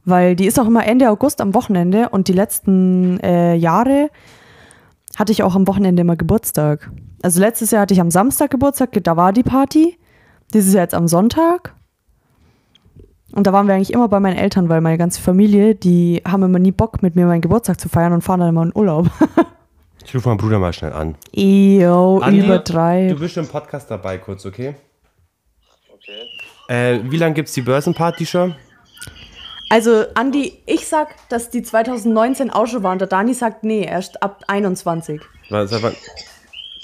[0.05, 4.11] Weil die ist auch immer Ende August am Wochenende und die letzten äh, Jahre
[5.17, 6.91] hatte ich auch am Wochenende immer Geburtstag.
[7.23, 9.99] Also letztes Jahr hatte ich am Samstag Geburtstag, da war die Party.
[10.53, 11.75] Dieses Jahr jetzt am Sonntag.
[13.33, 16.43] Und da waren wir eigentlich immer bei meinen Eltern, weil meine ganze Familie, die haben
[16.43, 19.09] immer nie Bock, mit mir meinen Geburtstag zu feiern und fahren dann immer in Urlaub.
[20.05, 21.15] Ich rufe meinen Bruder mal schnell an.
[21.33, 23.11] Eyo, übertreib.
[23.11, 24.75] Du bist im Podcast dabei, kurz, okay?
[25.95, 26.27] Okay.
[26.69, 28.55] Äh, wie lange gibt es die Börsenparty schon?
[29.73, 32.99] Also, Andi, ich sag, dass die 2019 auch schon waren.
[32.99, 35.19] Der Dani sagt, nee, erst ab 21.
[35.49, 35.97] War- seit wann-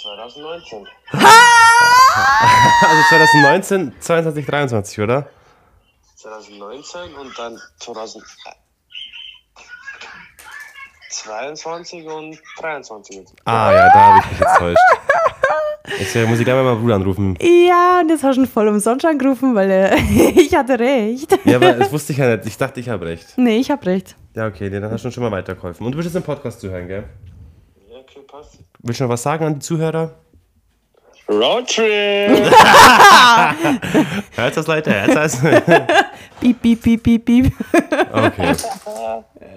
[0.00, 0.88] 2019.
[1.12, 5.28] Also 2019, 22, 23, oder?
[6.16, 7.60] 2019 und dann
[11.10, 13.34] 2022 und 23 jetzt.
[13.44, 14.78] Ah ja, da habe ich mich jetzt täuscht.
[15.98, 17.36] Jetzt äh, muss ich gleich mal meinen Bruder anrufen.
[17.40, 19.96] Ja, und jetzt hast du ihn voll umsonst angerufen, weil äh,
[20.36, 21.38] ich hatte recht.
[21.44, 22.46] Ja, aber das wusste ich ja nicht.
[22.46, 23.26] Ich dachte, ich habe recht.
[23.36, 24.14] Nee, ich hab recht.
[24.34, 25.86] Ja, okay, dann hast du schon mal weitergeholfen.
[25.86, 27.04] Und du willst jetzt im Podcast zuhören, gell?
[27.90, 28.58] Ja, okay, passt.
[28.80, 30.14] Willst du noch was sagen an die Zuhörer?
[31.28, 31.84] Roadtrip!
[34.36, 34.94] Hört das, Leute?
[34.94, 35.40] Hört das?
[36.40, 37.52] Piep, piep, piep, piep, piep.
[38.12, 38.54] Okay.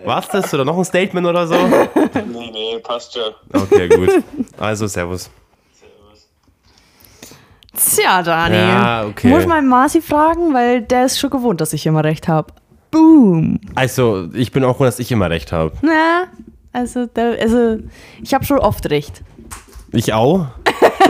[0.05, 1.55] War's das oder noch ein Statement oder so?
[1.55, 3.33] nee, nee, passt schon.
[3.53, 4.23] Okay, gut.
[4.57, 5.29] Also, Servus.
[7.73, 8.55] Tja, Dani.
[8.55, 9.29] Ja, okay.
[9.29, 12.53] Muss mal Marci fragen, weil der ist schon gewohnt, dass ich immer recht habe.
[12.91, 13.59] Boom.
[13.75, 15.73] Also, ich bin auch froh, dass ich immer recht habe.
[15.81, 16.25] Na,
[16.73, 17.77] also, der, also
[18.21, 19.23] ich habe schon oft recht.
[19.93, 20.47] Ich auch.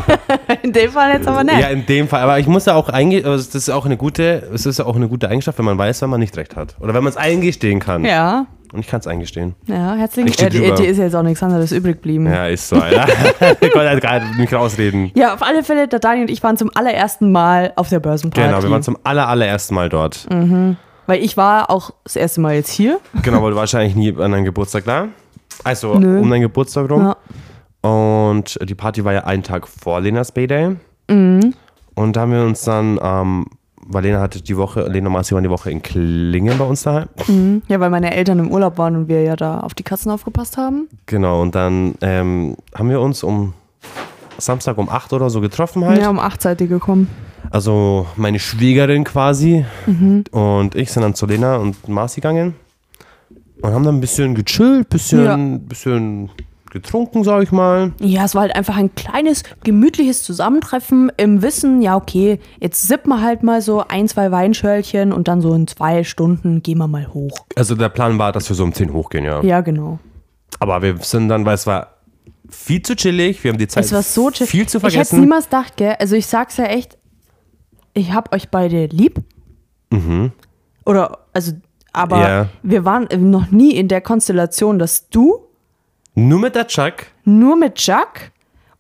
[0.64, 1.60] In dem Fall jetzt aber nicht.
[1.60, 2.22] Ja, in dem Fall.
[2.22, 4.86] Aber ich muss ja auch eingehen, also das ist auch eine gute, es ist ja
[4.86, 6.76] auch eine gute Eigenschaft, wenn man weiß, wenn man nicht recht hat.
[6.80, 8.04] Oder wenn man es eingestehen kann.
[8.06, 9.56] Ja, Und ich kann es eingestehen.
[9.68, 12.26] ja, herzlichen Ich steh äh, dir ist jetzt auch nichts anderes übrig geblieben.
[12.26, 12.46] Ja.
[12.46, 13.08] Ja, ist so, Alter.
[13.62, 15.12] ich konnte halt gerade nicht rausreden.
[15.34, 18.48] auf alle Fälle, der Dani und ich waren zum allerersten Mal auf der Börsenparty.
[18.48, 20.26] Genau, wir waren zum aller, allerersten Mal dort.
[21.08, 23.00] Weil ich war auch das erste Mal jetzt hier.
[23.24, 25.10] Genau, weil du wahrscheinlich nie an deinem Geburtstag da.
[25.64, 26.20] Also Nö.
[26.20, 27.14] um deinen Geburtstag rum.
[27.82, 27.90] Ja.
[27.90, 30.76] Und die Party war ja einen Tag vor Lenas Bay-Day.
[31.10, 31.54] Mhm.
[31.96, 33.46] Und da haben wir uns dann, ähm,
[33.88, 36.84] weil Lena hatte die Woche, Lena und Marci waren die Woche in Klingen bei uns
[36.84, 37.08] daheim.
[37.68, 40.58] Ja, weil meine Eltern im Urlaub waren und wir ja da auf die Katzen aufgepasst
[40.58, 40.88] haben.
[41.06, 43.54] Genau, und dann ähm, haben wir uns um
[44.38, 46.02] Samstag um 8 oder so getroffen halt.
[46.02, 47.08] Ja, um acht seid ihr gekommen.
[47.52, 50.24] Also meine Schwägerin quasi Mhm.
[50.32, 52.54] und ich sind dann zu Lena und Marci gegangen
[53.62, 55.38] und haben dann ein bisschen gechillt, bisschen, Ja.
[55.38, 56.30] bisschen
[56.72, 57.92] getrunken, sag ich mal.
[58.02, 63.10] Ja, es war halt einfach ein kleines, gemütliches Zusammentreffen im Wissen, ja, okay, jetzt sippen
[63.10, 66.88] wir halt mal so ein, zwei Weinschörlchen und dann so in zwei Stunden gehen wir
[66.88, 67.46] mal hoch.
[67.56, 69.44] Also der Plan war, dass wir so um 10 hochgehen, ja.
[69.44, 70.00] Ja, genau.
[70.60, 71.96] Aber wir sind dann, weil es war
[72.50, 74.48] viel zu chillig, wir haben die Zeit Es war so chill.
[74.48, 75.20] viel zu Ich hätte vergessen.
[75.22, 75.96] niemals gedacht, gell?
[76.00, 76.98] Also ich sag's ja echt,
[77.94, 79.22] ich hab euch beide lieb.
[80.86, 81.52] Oder, also,
[81.94, 82.24] aber Mhm.
[82.24, 82.50] Ja.
[82.64, 85.40] wir waren noch nie in der Konstellation, dass du
[86.14, 88.32] Nur mit der Chuck, nur mit Jack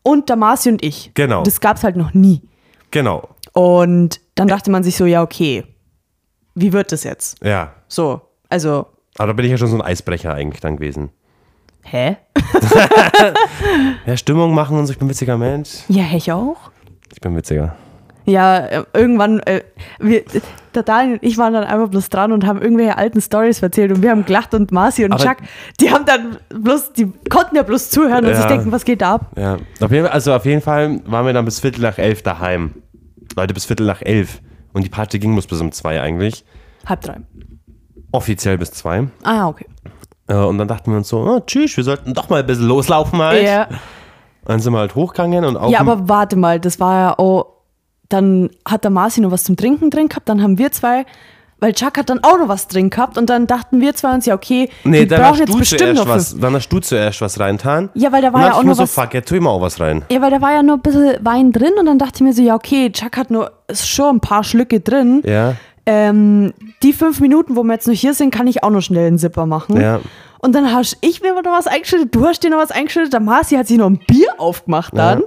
[0.03, 1.11] und der Marci und ich.
[1.13, 1.43] Genau.
[1.43, 2.41] Das gab's halt noch nie.
[2.91, 5.63] genau, Und dann dachte man sich so, ja, okay,
[6.55, 7.43] wie wird das jetzt?
[7.43, 7.73] ja.
[7.87, 11.09] So, also, Aber da bin ich ja schon so ein Eisbrecher eigentlich dann gewesen.
[11.83, 12.17] hä?
[14.05, 15.83] Ja, Stimmung machen und so, ich bin ein witziger Mensch.
[15.87, 16.71] Ja, ich auch.
[17.13, 17.75] Ich bin witziger.
[18.25, 19.61] Ja, äh, irgendwann, äh,
[19.99, 20.23] wir,
[20.75, 23.91] der Daniel und ich waren dann einfach bloß dran und haben irgendwelche alten Stories erzählt
[23.91, 25.37] und wir haben gelacht und Marci und Aber- Chuck,
[25.79, 28.37] die haben dann bloß, die konnten ja bloß zuhören und Ja.
[28.37, 29.31] sich denken, was geht da ab?
[29.35, 32.21] Ja, auf jeden Fall, also auf jeden Fall waren wir dann bis Viertel nach elf
[32.21, 32.75] daheim.
[33.35, 34.39] Leute, bis Viertel nach elf.
[34.73, 36.45] Und die Party ging bloß bis um zwei eigentlich.
[36.85, 37.17] Halb drei.
[38.11, 39.07] Offiziell bis zwei.
[39.23, 39.65] Ah, okay.
[40.27, 42.67] Äh, Und dann dachten wir uns so, oh, tschüss, wir sollten doch mal ein bisschen
[42.67, 43.45] loslaufen halt.
[43.45, 43.67] Ja,
[44.45, 47.45] Dann sind wir halt hochgegangen und auch ja, aber warte mal, das war ja auch,
[48.13, 51.05] dann hat der Marci noch was zum Trinken drin gehabt, dann haben wir zwei,
[51.59, 54.25] weil Chuck hat dann auch noch was drin gehabt und dann dachten wir zwei uns,
[54.25, 57.89] ja, okay, Nee, wir brauchen jetzt bestimmt noch was, dann hast du zuerst was reintan.
[57.93, 58.93] Ja, weil da war ja auch noch so, was.
[58.93, 60.03] fuck, jetzt tu ich mal auch was rein.
[60.11, 62.33] Ja, weil da war ja nur ein bisschen Wein drin und dann dachte ich mir
[62.33, 65.21] so, ja, okay, Chuck hat nur schon ein paar Schlücke drin.
[65.25, 68.81] Ja, Ähm, die fünf Minuten, wo wir jetzt noch hier sind, kann ich auch noch
[68.81, 69.79] schnell einen Zipper machen.
[69.81, 69.99] ja.
[70.41, 73.19] Und dann hast ich mir noch was eingeschüttet, du hast dir noch was eingeschüttet, der
[73.19, 75.21] Marci hat sich noch ein Bier aufgemacht dann.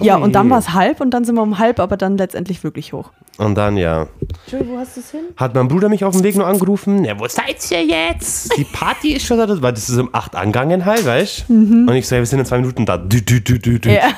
[0.00, 0.04] Ja.
[0.04, 0.50] Ja, und dann Joey.
[0.52, 3.10] war es halb und dann sind wir um halb, aber dann letztendlich wirklich hoch.
[3.38, 4.08] Und dann, ja.
[4.44, 5.20] Entschuldigung, wo hast du es hin?
[5.36, 7.04] Hat mein Bruder mich auf dem Weg nur angerufen.
[7.04, 8.56] Ja, wo seid ihr jetzt?
[8.56, 9.46] Die Party ist schon da.
[9.62, 11.54] Weil das ist um 8 angegangen halt, weißt du?
[11.54, 12.98] Und ich so, ja, wir sind in zwei Minuten da.
[12.98, 13.88] Dü, dü, dü, dü, dü.
[13.88, 13.94] Mhm.
[13.94, 14.08] Ja.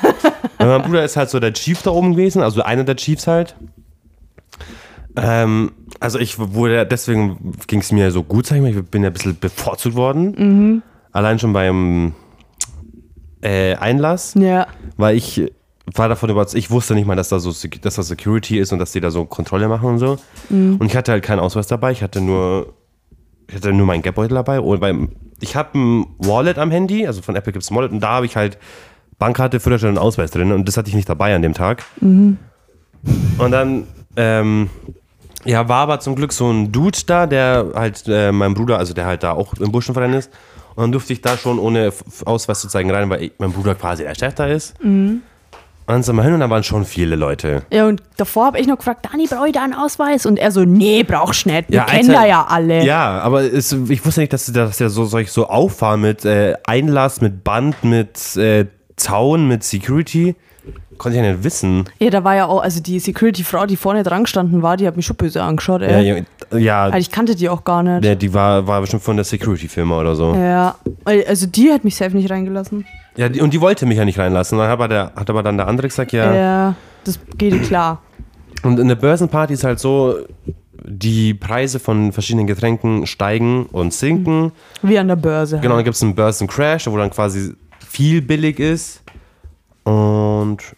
[0.59, 3.27] Und mein Bruder ist halt so der Chief da oben gewesen, also einer der Chiefs
[3.27, 3.55] halt.
[5.17, 8.71] Ähm, also ich wurde, deswegen ging es mir so gut, sag ich mal.
[8.71, 10.35] Ich bin ja ein bisschen bevorzugt worden.
[10.39, 10.83] Mhm.
[11.13, 12.15] Allein schon beim
[13.43, 14.67] äh, Einlass, Ja.
[14.97, 15.53] weil ich
[15.95, 17.51] war davon überzeugt, ich wusste nicht mal, dass da so
[17.83, 20.19] dass da Security ist und dass die da so Kontrolle machen und so.
[20.49, 20.77] Mhm.
[20.77, 22.75] Und ich hatte halt keinen Ausweis dabei, ich hatte nur
[23.49, 25.09] ich hatte nur meinen Geldbeutel dabei und beim
[25.41, 28.11] ich habe ein Wallet am Handy, also von Apple gibt es ein Wallet und da
[28.11, 28.59] habe ich halt
[29.19, 31.83] Bankkarte, Führerschein und Ausweis drin und das hatte ich nicht dabei an dem Tag.
[32.01, 32.39] Und
[33.39, 34.71] dann ähm,
[35.45, 38.95] ja, war aber zum Glück so ein Dude da, der halt äh, mein Bruder, also
[38.95, 40.31] der halt da auch im Burschenverein ist.
[40.75, 41.93] Und dann durfte ich da schon ohne
[42.25, 44.75] Ausweis zu zeigen rein, weil ich, mein Bruder quasi der Chef da ist.
[44.81, 45.23] Und
[45.87, 47.63] dann sind wir hin und dann waren schon viele Leute.
[47.73, 50.25] Ja, und davor habe ich noch gefragt, Dani, brauche ich da einen Ausweis?
[50.27, 51.69] Und er so, nee, brauchst nicht.
[51.71, 52.21] Wir Ja, kennen Alter.
[52.23, 52.85] da ja alle.
[52.85, 56.55] Ja, aber es, ich wusste nicht, dass dass sie so solch so auffahren mit äh,
[56.65, 60.37] Einlass, mit Band, mit äh, Zaun, mit Security.
[60.99, 61.85] Konnte ich ja nicht wissen.
[61.99, 64.97] Ja, da war ja auch, also die Security-Frau, die vorne dran gestanden war, die hat
[64.97, 66.07] mich schon böse angeschaut, ey.
[66.07, 66.17] Ja,
[66.51, 68.05] ja, ja Also ich kannte die auch gar nicht.
[68.05, 70.35] der, die war, war bestimmt von der Security-Firma oder so.
[70.35, 72.85] Ja, also die hat mich safe nicht reingelassen.
[73.17, 74.59] Ja, die, und die wollte mich ja nicht reinlassen.
[74.59, 76.35] Dann hat aber, der, hat aber dann der andere gesagt, ja.
[76.35, 78.03] Ja, das geht klar.
[78.63, 80.17] Und in der Börsenparty ist halt so,
[80.85, 84.53] die Preise von verschiedenen Getränken steigen und sinken.
[84.83, 85.59] Wie an der Börse.
[85.61, 87.55] Genau, dann gibt es einen Börsencrash, wo dann quasi
[87.89, 89.03] viel billig ist.
[89.85, 90.20] Und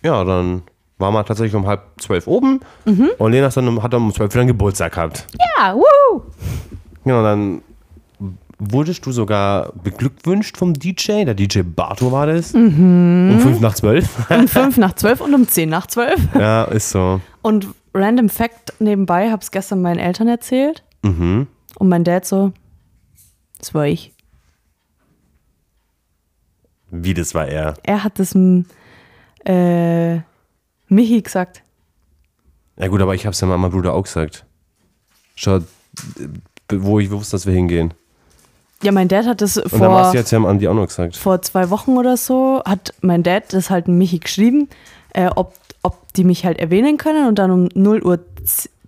[0.02, 0.62] ja, dann
[0.98, 2.60] waren wir tatsächlich um halb zwölf oben.
[3.18, 5.26] Und Lena hat dann, um- hat dann um zwölf wieder einen Geburtstag gehabt.
[5.58, 6.22] Ja, wuhu!
[7.04, 7.62] Genau, dann
[8.58, 11.24] wurdest du sogar beglückwünscht vom DJ.
[11.24, 12.54] Der DJ Barto war das.
[12.54, 14.08] Um fünf nach zwölf.
[14.30, 16.28] Um 5 nach 12 und um 10 nach 12.
[16.38, 17.20] ja, ist so.
[17.42, 20.84] Und random Fact nebenbei, hab's gestern meinen Eltern erzählt.
[21.02, 21.48] Mhm.
[21.78, 22.52] Und mein Dad so,
[23.58, 24.12] das war ich.
[26.90, 27.74] Wie das war er.
[27.82, 28.36] Er hat das
[29.44, 30.20] äh,
[30.88, 31.62] Michi gesagt.
[32.76, 34.44] Ja gut, aber ich hab's ja meinem Bruder auch gesagt.
[35.34, 35.60] Schau,
[36.70, 37.94] wo ich wusste, dass wir hingehen.
[38.82, 40.86] Ja, mein Dad hat das Und dann hast vor, du jetzt ja Andi auch noch
[40.86, 41.16] gesagt.
[41.16, 44.68] vor zwei Wochen oder so, hat mein Dad das halt Michi geschrieben,
[45.14, 47.28] äh, ob, ob die mich halt erwähnen können.
[47.28, 48.18] Und dann um 0 Uhr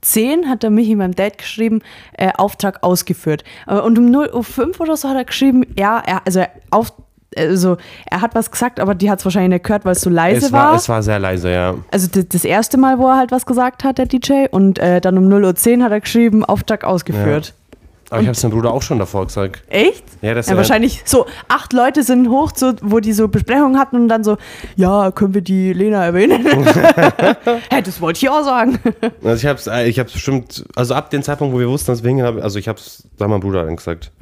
[0.00, 1.80] 10 hat der Michi meinem Dad geschrieben,
[2.14, 3.44] äh, Auftrag ausgeführt.
[3.68, 6.50] Äh, und um 0 Uhr 5 oder so hat er geschrieben, ja, er, also, er,
[6.70, 6.92] auf,
[7.36, 7.76] also
[8.10, 10.46] er hat was gesagt, aber die hat es wahrscheinlich nicht gehört, weil es so leise
[10.46, 11.74] Es war, es war sehr leise, ja.
[11.90, 14.46] Also das, das erste Mal, wo er halt was gesagt hat, der DJ.
[14.50, 17.54] Und äh, dann um 0 Uhr 10 hat er geschrieben, Auftrag ausgeführt.
[18.10, 19.62] Aber ich hab's deinem Bruder auch schon davor gesagt.
[19.68, 20.04] Echt?
[20.22, 23.78] Ja, das Ja, ja, wahrscheinlich so acht Leute sind hoch, so, wo die so Besprechungen
[23.78, 24.36] hatten und dann so,
[24.76, 26.46] ja, können wir die Lena erwähnen?
[27.70, 28.78] Hä, das wollte ich auch sagen.
[29.24, 32.02] Also ich hab's, äh, ich hab's bestimmt, also ab dem Zeitpunkt, wo wir wussten, dass
[32.02, 34.12] wir hingehen, also ich hab's da meinem Bruder dann gesagt.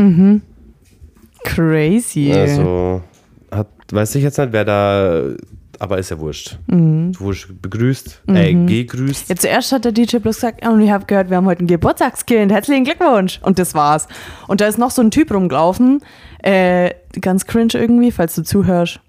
[1.44, 2.32] Crazy.
[2.32, 3.02] Also,
[3.50, 5.34] hat, weiß ich jetzt nicht, wer da,
[5.78, 6.58] aber ist ja wurscht.
[6.66, 9.28] Du wurdest begrüßt, äh, gegrüßt.
[9.28, 11.66] Ja, zuerst hat der DJ bloß gesagt, und ich habe gehört, wir haben heute ein
[11.66, 13.40] Geburtstagskind, herzlichen Glückwunsch.
[13.42, 14.06] Und das war's.
[14.48, 16.00] Und da ist noch so ein Typ rumgelaufen,
[16.42, 19.00] äh, ganz cringe irgendwie, falls du zuhörst.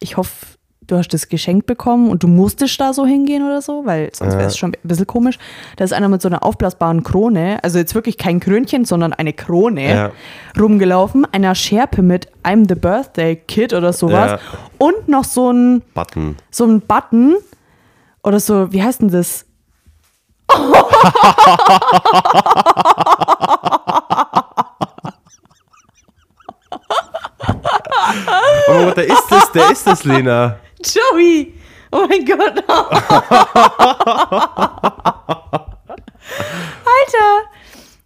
[0.00, 0.46] Ich hoffe,
[0.90, 4.34] du hast das Geschenk bekommen und du musstest da so hingehen oder so, weil sonst
[4.34, 5.38] wäre es schon ein bisschen komisch.
[5.76, 9.32] Da ist einer mit so einer aufblasbaren Krone, also jetzt wirklich kein Krönchen, sondern eine
[9.32, 10.10] Krone, Ja.
[10.58, 14.38] rumgelaufen, einer Schärpe mit I'm the Birthday Kid oder sowas Ja.
[14.78, 16.36] und noch so ein Button.
[16.50, 17.36] so ein Button
[18.22, 19.46] oder so, wie heißt denn das?
[28.68, 30.56] Oh, der ist es, der ist es, Lena.
[30.84, 31.54] Joey!
[31.92, 32.62] Oh mein Gott!
[36.28, 37.48] Alter!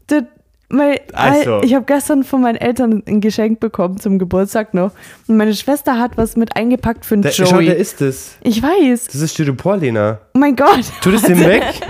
[0.06, 0.22] Das,
[0.68, 1.60] mein, Also.
[1.62, 4.90] Ich habe gestern von meinen Eltern ein Geschenk bekommen zum Geburtstag noch.
[5.28, 7.48] Und meine Schwester hat was mit eingepackt für einen Der, Joey.
[7.48, 8.37] schau, der ist es.
[8.42, 9.06] ich weiß.
[9.06, 10.18] Das ist Styropor, Lena.
[10.34, 10.84] Oh mein Gott.
[11.02, 11.62] Tu das dem weg.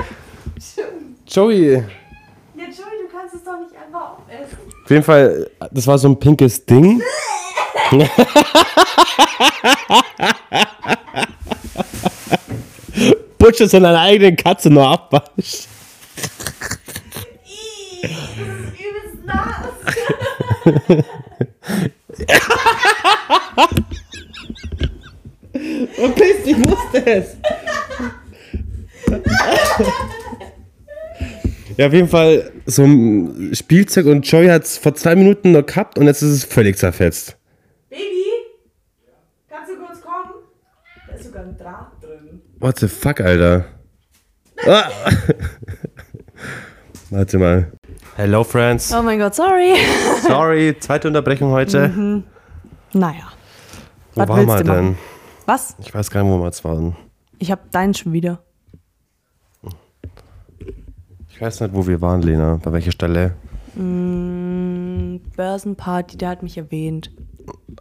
[1.27, 1.73] Joey.
[1.75, 1.81] Ja,
[2.65, 4.59] Joey, du kannst es doch nicht einfach aufessen.
[4.85, 7.01] Auf jeden Fall, das war so ein pinkes Ding.
[13.39, 15.67] Butch ist an deiner eigenen Katze nur abwasch.
[18.03, 19.69] Übelst nass.
[25.99, 27.37] Okay, ich wusste es.
[31.77, 35.67] Ja, auf jeden Fall so ein Spielzeug und Joey hat es vor zwei Minuten noch
[35.67, 37.37] gehabt und jetzt ist es völlig zerfetzt.
[37.91, 38.25] Baby,
[39.49, 40.35] kannst du kurz kommen?
[41.09, 42.43] Da ist sogar ein Draht drin.
[42.65, 43.67] What the fuck, Alter?
[44.67, 44.91] Ah.
[47.11, 47.71] Warte mal.
[48.17, 48.91] Hello, Friends.
[48.91, 49.75] Oh mein Gott, sorry.
[50.23, 52.23] Sorry, zweite Unterbrechung heute.
[52.95, 53.33] Naja.
[54.15, 54.87] Wo Was waren wir du machen?
[54.87, 54.99] denn?
[55.45, 55.77] Was?
[55.81, 56.97] Ich weiß gar nicht, wo wir jetzt waren.
[57.39, 58.43] Ich hab deinen schon wieder.
[61.29, 62.59] Ich weiß nicht, wo wir waren, Lena.
[62.63, 63.37] Bei welcher Stelle?
[63.75, 67.11] Mm, Börsenparty, der hat mich erwähnt.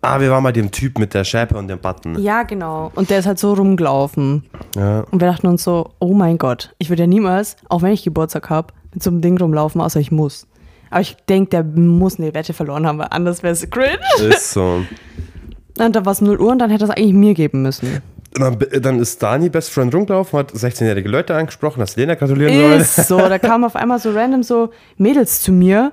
[0.01, 2.19] Ah, wir waren bei dem Typ mit der Schärpe und dem Button.
[2.19, 2.91] Ja, genau.
[2.95, 4.43] Und der ist halt so rumgelaufen.
[4.75, 5.01] Ja.
[5.11, 8.03] Und wir dachten uns so, oh mein Gott, ich würde ja niemals, auch wenn ich
[8.03, 10.47] Geburtstag habe, mit so einem Ding rumlaufen, außer ich muss.
[10.89, 13.99] Aber ich denke, der muss eine Wette verloren haben, weil anders wäre es cringe.
[14.19, 14.81] Ist so.
[15.79, 18.03] Und da war es 0 Uhr und dann hätte es eigentlich mir geben müssen.
[18.35, 22.73] Dann, dann ist Dani Best Friend rumgelaufen, hat 16-jährige Leute angesprochen, dass Lena gratulieren soll.
[22.73, 23.17] Ist so.
[23.17, 25.91] Da kamen auf einmal so random so Mädels zu mir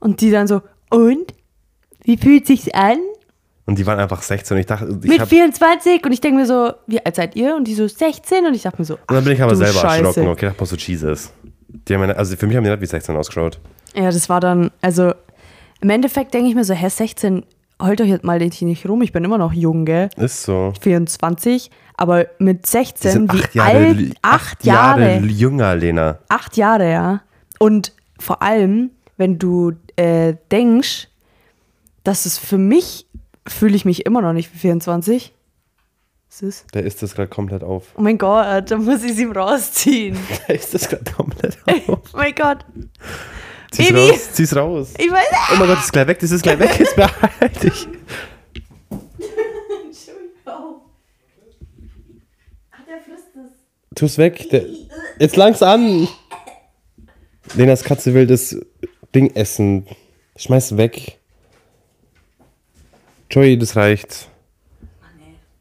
[0.00, 1.32] und die dann so, und?
[2.06, 2.98] Wie fühlt sich's an?
[3.66, 6.38] Und die waren einfach 16 und ich dachte, ich Mit hab, 24 und ich denke
[6.38, 7.56] mir so, wie alt seid ihr?
[7.56, 9.56] Und die so 16 und ich dachte mir so, und dann bin ich aber ach
[9.56, 10.04] selber Scheiße.
[10.06, 10.28] erschrocken.
[10.28, 11.32] Okay, dachte mir so, Jesus.
[11.68, 13.58] Die haben meine, also für mich haben die nicht wie 16 ausgeschaut.
[13.94, 15.12] Ja, das war dann, also
[15.80, 17.44] im Endeffekt denke ich mir so, hä, 16,
[17.82, 20.10] heult euch jetzt mal nicht rum, ich bin immer noch jung, gell?
[20.16, 20.72] Ist so.
[20.80, 26.18] 24, aber mit Die 16, sind wie acht Jahre, alt, acht Jahre, jünger, Lena.
[26.28, 27.22] acht Jahre, ja.
[27.58, 31.08] Und vor allem, wenn du äh, denkst,
[32.06, 33.06] dass es für mich,
[33.46, 35.32] fühle ich mich immer noch nicht wie 24.
[36.28, 36.66] Was ist?
[36.74, 37.84] Der ist das gerade komplett auf.
[37.96, 40.18] Oh mein Gott, da muss ich es ihm rausziehen.
[40.48, 42.00] Der ist das gerade komplett auf.
[42.12, 42.64] Oh mein Gott.
[43.70, 44.10] Zieh's Baby.
[44.10, 44.94] raus, zieh's raus.
[44.98, 47.70] Ich weiß Oh mein Gott, das ist gleich weg, das ist gleich weg, jetzt behalte
[47.70, 47.88] dich.
[48.90, 50.80] Entschuldigung.
[52.72, 53.96] Ach, der frisst es.
[53.98, 54.48] Tu's weg.
[54.50, 54.64] Der,
[55.18, 56.08] jetzt lang's an.
[57.54, 58.56] Lenas Katze will das
[59.14, 59.86] Ding essen.
[60.36, 61.18] Schmeiß weg.
[63.30, 64.28] Joey, das reicht.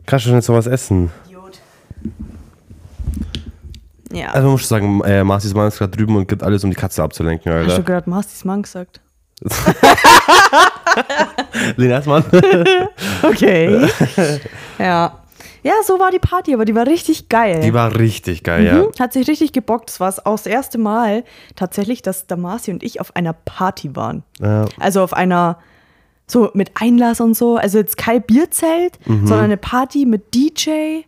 [0.05, 1.11] Kannst du nicht sowas essen?
[1.27, 1.59] Idiot.
[4.11, 4.27] Ja.
[4.31, 6.75] Also man muss sagen, äh, Marcis Mann ist gerade drüben und gibt alles, um die
[6.75, 7.83] Katze abzulenken, Hast du Alter.
[7.83, 9.01] gerade Mastis Mann gesagt?
[11.75, 12.23] Lenas Mann.
[13.23, 13.87] Okay.
[14.79, 15.19] ja.
[15.63, 17.61] Ja, so war die Party, aber die war richtig geil.
[17.61, 18.73] Die war richtig geil, ja.
[18.75, 19.89] Mhm, Hat sich richtig gebockt.
[19.89, 21.23] Das war auch das erste Mal
[21.55, 24.23] tatsächlich, dass Damasi und ich auf einer Party waren.
[24.39, 24.65] ja.
[24.79, 25.57] Also auf einer,
[26.27, 27.57] so mit Einlass und so.
[27.57, 29.27] Also jetzt kein Bierzelt, Mhm.
[29.27, 31.01] sondern eine Party mit DJ.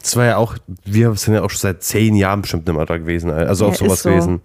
[0.00, 2.98] Das war ja auch, wir sind ja auch schon seit zehn Jahren bestimmt immer da
[2.98, 4.08] gewesen, also auf Ja, sowas ist so.
[4.10, 4.40] gewesen.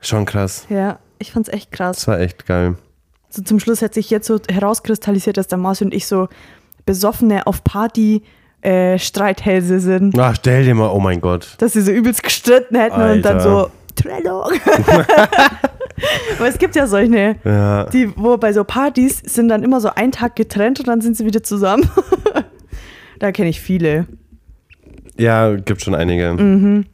[0.00, 0.66] Schon krass.
[0.68, 1.96] Ja, ich fand's echt krass.
[1.98, 2.76] Das war echt geil.
[3.30, 6.28] So zum Schluss hat sich jetzt so herauskristallisiert, dass Damasi und ich so
[6.84, 8.22] besoffene auf Party
[8.60, 10.18] äh, Streithälse sind.
[10.18, 11.54] Ach, stell dir mal, oh mein Gott.
[11.58, 13.40] Dass sie so übelst gestritten hätten und dann Alter.
[13.40, 14.44] so Trennung.
[16.38, 17.84] Aber es gibt ja solche, Ja.
[17.86, 21.16] die, wo bei so Partys sind dann immer so ein Tag getrennt und dann sind
[21.16, 21.88] sie wieder zusammen.
[23.18, 24.06] da kenne ich viele.
[25.18, 26.32] Ja, gibt schon einige.
[26.32, 26.86] Mhm.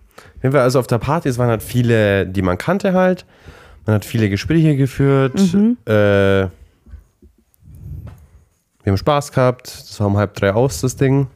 [0.43, 3.25] Also auf der Party, es waren halt viele, die man kannte halt.
[3.87, 5.35] Man hat viele Gespräche geführt.
[5.53, 5.79] Mhm.
[5.87, 6.51] Äh, wir
[8.87, 9.67] haben Spaß gehabt.
[9.67, 11.27] Das war um halb drei aus, das Ding.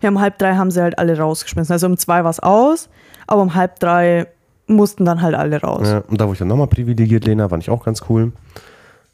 [0.00, 1.72] Ja, um halb drei haben sie halt alle rausgeschmissen.
[1.72, 2.88] Also um zwei war es aus,
[3.26, 4.26] aber um halb drei
[4.68, 5.86] mussten dann halt alle raus.
[5.88, 8.32] Ja, und da wurde ich dann nochmal privilegiert, Lena, fand ich auch ganz cool.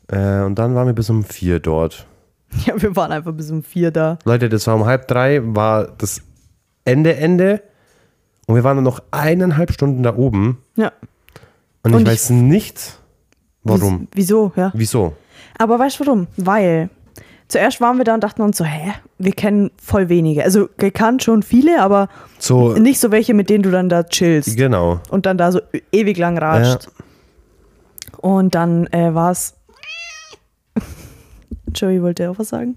[0.09, 2.07] Äh, und dann waren wir bis um vier dort.
[2.67, 4.17] Ja, wir waren einfach bis um vier da.
[4.25, 6.21] Leute, das war um halb drei, war das
[6.85, 7.62] Ende, Ende.
[8.47, 10.59] Und wir waren dann noch eineinhalb Stunden da oben.
[10.77, 10.93] Ja.
[11.83, 12.99] Und, Und ich ich- weiß nicht,
[13.64, 14.03] warum.
[14.03, 14.71] Wies- Wieso, ja.
[14.75, 15.14] Wieso?
[15.59, 16.27] Aber weißt du warum?
[16.37, 16.90] Weil
[17.48, 20.42] zuerst waren wir da und dachten uns so, hä, wir kennen voll wenige.
[20.44, 24.57] Also gekannt schon viele, aber So, nicht so welche, mit denen du dann da chillst
[24.57, 25.00] genau.
[25.11, 26.88] und dann da so e- ewig lang ratscht.
[28.18, 29.54] Und dann äh, war es.
[31.74, 32.76] Joey wollte auch was sagen.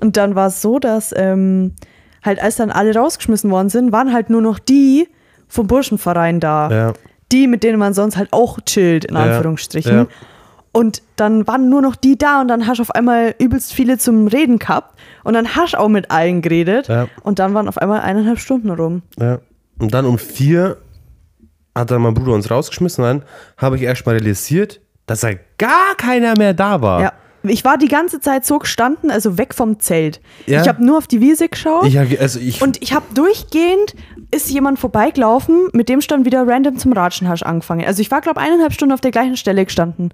[0.00, 1.74] Und dann war es so, dass ähm,
[2.22, 5.08] halt als dann alle rausgeschmissen worden sind, waren halt nur noch die
[5.48, 6.70] vom Burschenverein da.
[6.70, 6.92] Ja.
[7.32, 9.22] Die, mit denen man sonst halt auch chillt, in Ja.
[9.22, 9.96] Anführungsstrichen.
[9.96, 10.06] Ja.
[10.76, 13.96] Und dann waren nur noch die da und dann hast du auf einmal übelst viele
[13.98, 17.08] zum Reden gehabt und dann hast du auch mit allen geredet Ja.
[17.22, 19.02] und dann waren auf einmal eineinhalb Stunden rum.
[19.18, 19.38] Ja.
[19.78, 20.76] Und dann um vier
[21.74, 23.04] hat dann mein Bruder uns rausgeschmissen.
[23.04, 23.22] Und dann
[23.56, 27.00] habe ich erst mal realisiert, dass da gar keiner mehr da war.
[27.02, 27.12] Ja.
[27.42, 30.20] Ich war die ganze Zeit so gestanden, also weg vom Zelt.
[30.46, 30.60] Ja.
[30.62, 33.94] Ich habe nur auf die Wiese geschaut Ich, hab- also ich, und ich habe durchgehend
[34.30, 37.86] ist jemand vorbeigelaufen, mit dem stand wieder random zum Ratschen hast angefangen.
[37.86, 40.10] Also ich war glaube eineinhalb Stunden auf der gleichen Stelle gestanden.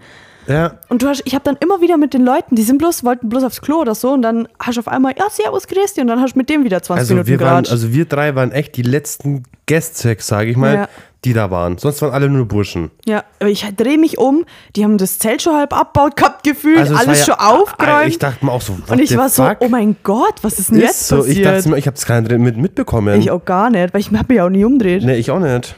[0.46, 3.04] Ja, Und du hast, ich habe dann immer wieder mit den Leuten, die sind bloß,
[3.04, 5.94] wollten bloß aufs Klo oder so und dann hast du auf einmal, ja, servus, grüß
[5.94, 8.04] dich und dann hast du mit dem wieder 20 also Minuten wir waren, also wir
[8.04, 10.88] drei waren echt die letzten Gäste, sage ich mal, Ja.
[11.24, 11.78] die da waren.
[11.78, 12.90] Sonst waren alle nur Burschen.
[13.06, 16.78] ja, aber ich drehe mich um, die haben das Zelt schon halb abbaut gehabt gefühlt,
[16.78, 18.08] Also es alles war schon ja, aufgeräumt.
[18.08, 19.58] Ich dachte mir auch so, und ich war so, fuck?
[19.60, 21.46] oh mein Gott, was ist denn Ist jetzt so, ich passiert?
[21.46, 23.20] dachte mir, ich habe es gar nicht mit, mitbekommen.
[23.20, 25.04] Ich auch gar nicht, weil ich habe mich auch nie umdreht.
[25.04, 25.76] Nee, ich auch nicht.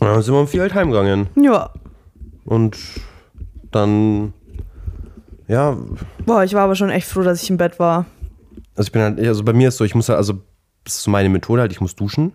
[0.00, 1.28] Und dann sind wir um vier halt heimgegangen.
[1.36, 1.70] Ja.
[2.44, 2.76] Und
[3.72, 4.32] dann,
[5.48, 5.76] ja,
[6.24, 8.06] Boah, ich war aber schon echt froh, dass ich im Bett war.
[8.76, 10.34] also ich bin halt, also bei mir ist so, ich muss halt, also
[10.84, 12.32] das ist so meine Methode halt, ich muss duschen.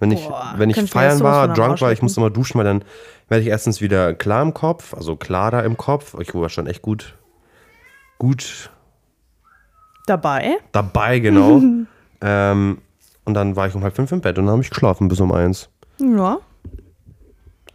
[0.00, 2.84] Wenn ich, Boah, wenn ich feiern war, drunk war, ich muss immer duschen, weil dann
[3.28, 6.14] werde ich erstens wieder klar im Kopf, also klarer im Kopf.
[6.20, 7.14] Ich war schon echt gut,
[8.18, 8.70] gut
[10.06, 10.56] Dabei?
[10.72, 11.60] dabei, genau.
[12.20, 12.78] ähm,
[13.24, 15.20] und dann war ich um halb fünf im Bett und dann habe ich geschlafen bis
[15.20, 15.68] um eins.
[15.98, 16.38] Ja.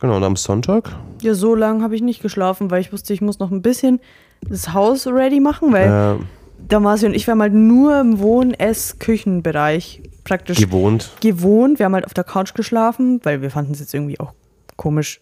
[0.03, 0.89] Genau, und am Sonntag,
[1.21, 4.01] Ja, so lange habe ich nicht geschlafen, weil ich wusste, ich muss noch ein bisschen
[4.49, 6.23] das Haus ready machen, weil äh,
[6.67, 11.11] Damasi und ich, wir haben halt nur im Wohn-, Ess-, Küchenbereich praktisch gewohnt.
[11.21, 11.79] gewohnt.
[11.79, 14.33] Wir haben halt auf der Couch geschlafen, weil wir fanden es jetzt irgendwie auch
[14.75, 15.21] komisch,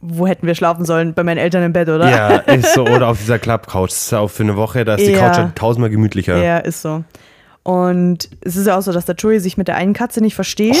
[0.00, 1.12] wo hätten wir schlafen sollen?
[1.12, 2.08] Bei meinen Eltern im Bett, oder?
[2.08, 2.82] Ja, ist so.
[2.86, 3.90] Oder auf dieser Club-Couch.
[3.90, 5.18] Das ist ja auch für eine Woche, da ist die Ja.
[5.30, 6.40] Couch halt tausendmal gemütlicher.
[6.40, 7.02] Ja, ist so.
[7.64, 10.36] Und es ist ja auch so, dass der Joey sich mit der einen Katze nicht
[10.36, 10.80] versteht.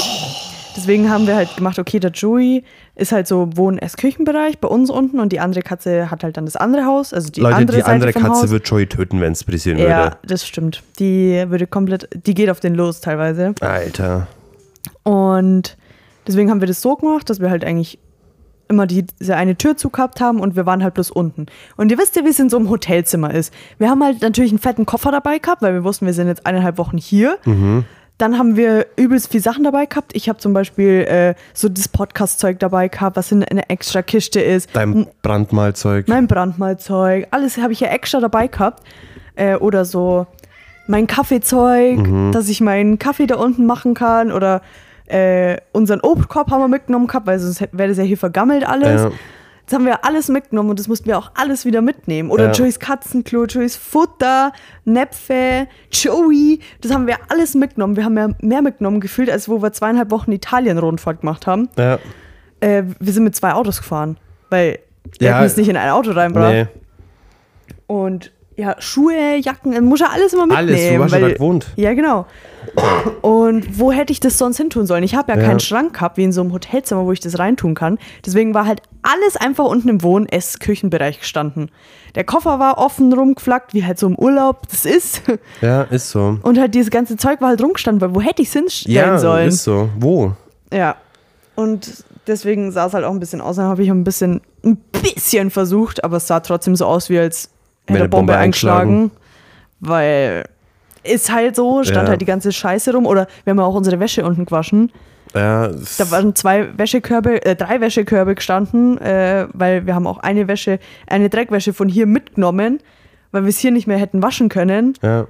[0.76, 2.62] Deswegen haben wir halt gemacht, okay, der Joey
[2.94, 6.56] ist halt so Wohn-Ess-Küchenbereich bei uns unten und die andere Katze hat halt dann das
[6.56, 8.50] andere Haus, also die Leute, andere die Seite andere Katze Haus.
[8.50, 10.18] wird Joey töten, wenn es passieren ja, würde.
[10.26, 10.82] das stimmt.
[10.98, 13.54] Die würde komplett, die geht auf den los teilweise.
[13.60, 14.26] Alter.
[15.02, 15.76] Und
[16.26, 17.98] deswegen haben wir das so gemacht, dass wir halt eigentlich
[18.68, 21.46] immer die, diese eine Tür zu gehabt haben und wir waren halt bloß unten.
[21.76, 23.52] Und ihr wisst ja, wie es in so einem Hotelzimmer ist.
[23.78, 26.44] Wir haben halt natürlich einen fetten Koffer dabei gehabt, weil wir wussten, wir sind jetzt
[26.46, 27.38] eineinhalb Wochen hier.
[28.18, 30.12] Dann haben wir übelst viel Sachen dabei gehabt.
[30.14, 34.40] Ich habe zum Beispiel äh, so das Podcast-Zeug dabei gehabt, was in einer extra Kiste
[34.40, 34.70] ist.
[34.74, 36.08] Dein Brandmalzeug.
[36.08, 38.82] Mein Brandmalzeug, alles habe ich ja extra dabei gehabt.
[39.34, 40.26] Äh, oder so
[40.86, 42.32] mein Kaffeezeug, Mhm.
[42.32, 44.32] dass ich meinen Kaffee da unten machen kann.
[44.32, 44.62] Oder
[45.08, 49.02] äh, unseren Obstkorb haben wir mitgenommen gehabt, weil sonst wäre das ja hier vergammelt alles.
[49.02, 49.10] Ja.
[49.66, 52.30] Das haben wir alles mitgenommen und das mussten wir auch alles wieder mitnehmen.
[52.30, 52.52] Oder Ja.
[52.52, 54.52] Joeys Katzenklo, Joeys Futter,
[54.84, 57.96] Näpfe, Joey, das haben wir alles mitgenommen.
[57.96, 61.68] Wir haben ja mehr mitgenommen gefühlt, als wo wir zweieinhalb Wochen Italien-Rundfahrt gemacht haben.
[61.76, 61.98] Ja.
[62.60, 64.18] Äh, wir sind mit zwei Autos gefahren,
[64.50, 64.78] weil
[65.18, 65.34] wir Ja.
[65.36, 66.52] hätten es nicht in ein Auto reinbracht.
[66.52, 66.66] Nee.
[67.88, 70.68] Und ja, Schuhe, Jacken, man muss ja alles immer mitnehmen.
[70.70, 71.66] Alles, du hast ja weil- gewohnt.
[71.76, 72.24] Ja, genau.
[73.20, 75.04] Und wo hätte ich das sonst hin tun sollen?
[75.04, 75.46] Ich habe ja, Ja.
[75.46, 77.98] keinen Schrank gehabt, wie in so einem Hotelzimmer, wo ich das reintun kann.
[78.24, 81.70] Deswegen war halt alles einfach unten im Wohn-, Ess-, Küchenbereich gestanden.
[82.14, 85.22] Der Koffer war offen rumgeflackt, wie halt so im Urlaub das ist.
[85.60, 86.38] Ja, ist so.
[86.42, 89.18] Und halt dieses ganze Zeug war halt rumgestanden, weil wo hätte ich es hinstellen Ja,
[89.18, 89.48] sollen?
[89.48, 89.88] ist so.
[89.98, 90.32] Wo?
[90.72, 90.96] Ja.
[91.54, 93.56] Und deswegen sah es halt auch ein bisschen aus.
[93.56, 97.18] Dann habe ich ein bisschen, ein bisschen versucht, aber es sah trotzdem so aus, wie
[97.18, 97.50] als
[97.86, 99.10] hätte eine Bombe Bombe eingeschlagen.
[99.80, 100.44] Weil
[101.04, 102.08] ist halt so, stand Ja.
[102.10, 103.06] halt die ganze Scheiße rum.
[103.06, 104.90] Oder wir haben ja auch unsere Wäsche unten gewaschen.
[105.36, 105.68] Ja,
[105.98, 110.78] Da waren zwei Wäschekörbe, äh, drei Wäschekörbe gestanden, äh, weil wir haben auch eine Wäsche,
[111.06, 112.80] eine Dreckwäsche von hier mitgenommen,
[113.32, 114.94] weil wir es hier nicht mehr hätten waschen können.
[115.02, 115.26] ja.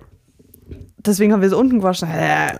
[0.98, 2.08] Deswegen haben wir es unten gewaschen.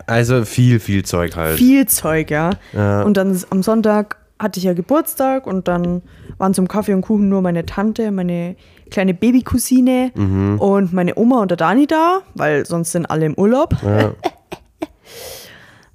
[0.07, 1.59] Also viel, viel Zeug halt.
[1.59, 2.51] viel Zeug, ja.
[2.73, 3.03] Ja.
[3.03, 6.03] Und dann am Sonntag hatte ich ja Geburtstag und dann
[6.39, 8.55] waren zum Kaffee und Kuchen nur meine Tante, meine
[8.89, 10.61] kleine Babycousine Mhm.
[10.61, 13.75] und meine Oma und der Dani da, weil sonst sind alle im Urlaub.
[13.83, 14.13] Ja.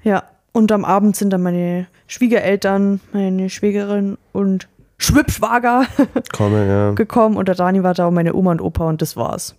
[0.04, 5.86] Ja, und am Abend sind dann meine Schwiegereltern, meine Schwägerin und Schwippschwager
[6.34, 6.92] Komme, ja.
[6.92, 9.56] gekommen und der Dani war da und meine Oma und Opa und das war's.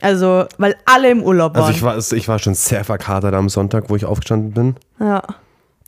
[0.00, 1.64] Also, weil alle im Urlaub waren.
[1.64, 4.76] Also ich war, ich war schon sehr verkatert am Sonntag, wo ich aufgestanden bin.
[5.00, 5.22] ja.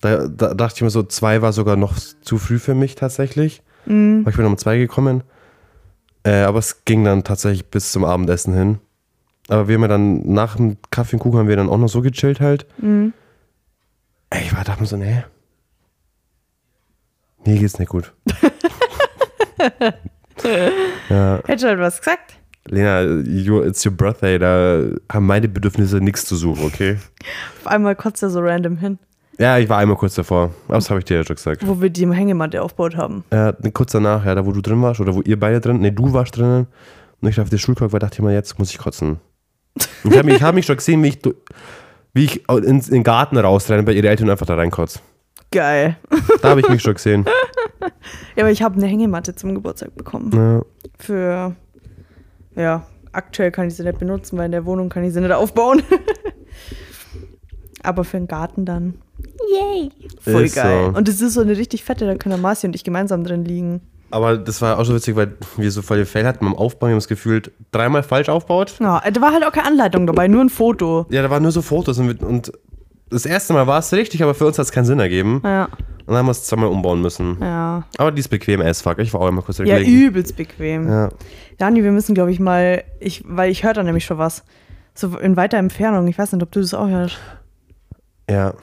[0.03, 3.63] Da, da dachte ich mir so, zwei war sogar noch zu früh für mich tatsächlich.
[3.87, 4.25] Mhm.
[4.25, 5.23] Weil ich bin um zwei gekommen.
[6.23, 8.79] Äh, aber es ging dann tatsächlich bis zum Abendessen hin.
[9.49, 11.89] Aber wir haben ja dann nach dem Kaffee und Kuchen haben wir dann auch noch
[11.89, 12.67] so gechillt halt.
[12.79, 13.15] Mhm.
[14.31, 15.25] Ey, ich war da mir so, nee.
[17.45, 18.13] Mir geht's nicht gut.
[21.09, 22.39] ja, Hätte halt was gesagt.
[22.69, 26.99] Lena, you, it's your birthday, da haben meine Bedürfnisse nichts zu suchen, okay?
[27.61, 28.99] Auf einmal kotzt er so random hin,
[29.39, 30.51] Ja, ich war einmal kurz davor.
[30.67, 31.65] Aber das habe ich dir ja schon gesagt.
[31.67, 33.23] wo wir die Hängematte aufgebaut haben.
[33.33, 35.93] Ja, kurz danach, ja, da wo du drin warst oder wo ihr beide drin, ne,
[35.93, 36.67] du warst drinnen
[37.21, 39.21] und ich auf der Schulkorb war, dachte ich mir, jetzt muss ich kotzen.
[40.03, 41.21] Und ich habe mich, ich hab mich schon gesehen, wie ich,
[42.17, 45.01] wie ich ins, in den Garten rausrenne bei ihren Eltern einfach da reinkotze.
[45.53, 45.97] Geil.
[46.43, 47.25] Da habe ich mich schon gesehen.
[48.37, 50.31] Ja, aber ich habe eine Hängematte zum Geburtstag bekommen.
[50.33, 50.63] Ja.
[50.99, 51.57] Für,
[52.55, 55.33] ja, aktuell kann ich sie nicht benutzen, weil in der Wohnung kann ich sie nicht
[55.33, 55.83] aufbauen.
[57.83, 58.95] aber für den Garten dann.
[59.53, 59.91] Yay.
[60.21, 60.91] Voll Ist geil.
[60.93, 60.99] so.
[60.99, 63.81] Und es ist so eine richtig fette, da können Marci und ich gemeinsam drin liegen.
[64.11, 66.93] Aber das war auch so witzig, weil wir so voll Fail hatten beim Aufbauen, wir
[66.95, 68.77] haben es gefühlt dreimal falsch aufgebaut.
[68.81, 71.07] Ja, da war halt auch keine Anleitung dabei, nur ein Foto.
[71.11, 72.53] Ja, da waren nur so Fotos und, und
[73.11, 75.41] das erste Mal war es richtig, aber für uns hat es keinen Sinn ergeben.
[75.45, 75.73] Ja, Und
[76.09, 77.37] dann haben wir es zweimal umbauen müssen.
[77.41, 77.85] ja.
[77.99, 78.99] Aber die ist bequem as fuck.
[79.01, 79.91] Ich war auch einmal kurz Ja, gelegen.
[79.91, 80.89] übelst bequem.
[80.89, 81.09] Ja.
[81.59, 84.45] Dani, wir müssen, glaube ich, mal, ich, weil ich höre da nämlich schon was.
[84.95, 86.07] So in weiter Entfernung.
[86.09, 87.19] Ich weiß nicht, ob du das auch hörst.
[88.31, 88.55] Ja.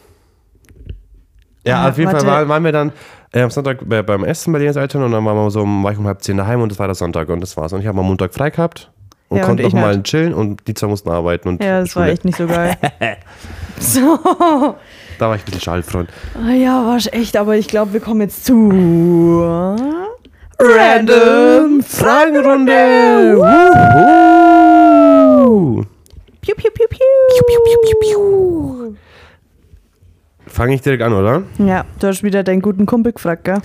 [1.66, 2.26] Ja, Ah, auf jeden warte.
[2.26, 2.92] Fall waren, waren wir dann
[3.34, 5.92] äh, am Sonntag bei, beim Essen bei den Eltern und dann waren wir so war
[5.92, 7.74] ich um halb zehn daheim und das war der Sonntag und das war's.
[7.74, 8.92] Und ich habe am Montag frei gehabt
[9.30, 10.06] und Ja, konnte ich noch mal nicht.
[10.06, 12.14] chillen und die zwei mussten arbeiten und Ja, das war Schule.
[12.14, 12.78] echt nicht so geil.
[13.80, 14.20] so.
[15.20, 16.10] Da war ich ein bisschen schaltfreund.
[16.36, 18.70] Ah Ja, war echt, aber ich glaube, wir kommen jetzt zu
[20.60, 23.38] Random Fragenrunde!
[25.74, 25.84] Wuhu!
[26.42, 27.00] Piu, piu, piu, piu.
[30.54, 31.42] Fange ich direkt an, oder?
[31.58, 33.60] Ja, du hast wieder deinen guten Kumpel gefragt, gell?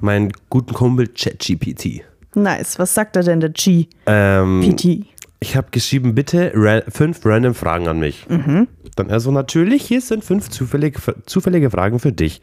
[0.00, 2.00] Meinen guten Kumpel ChatGPT.
[2.34, 2.78] Nice.
[2.78, 3.88] Was sagt er denn, der G?
[4.06, 5.04] Ähm, PT.
[5.40, 8.26] Ich habe geschrieben, bitte ra fünf random Fragen an mich.
[8.30, 8.68] Mhm.
[8.96, 12.40] Dann also natürlich, hier sind fünf zufällige, zufällige Fragen für dich.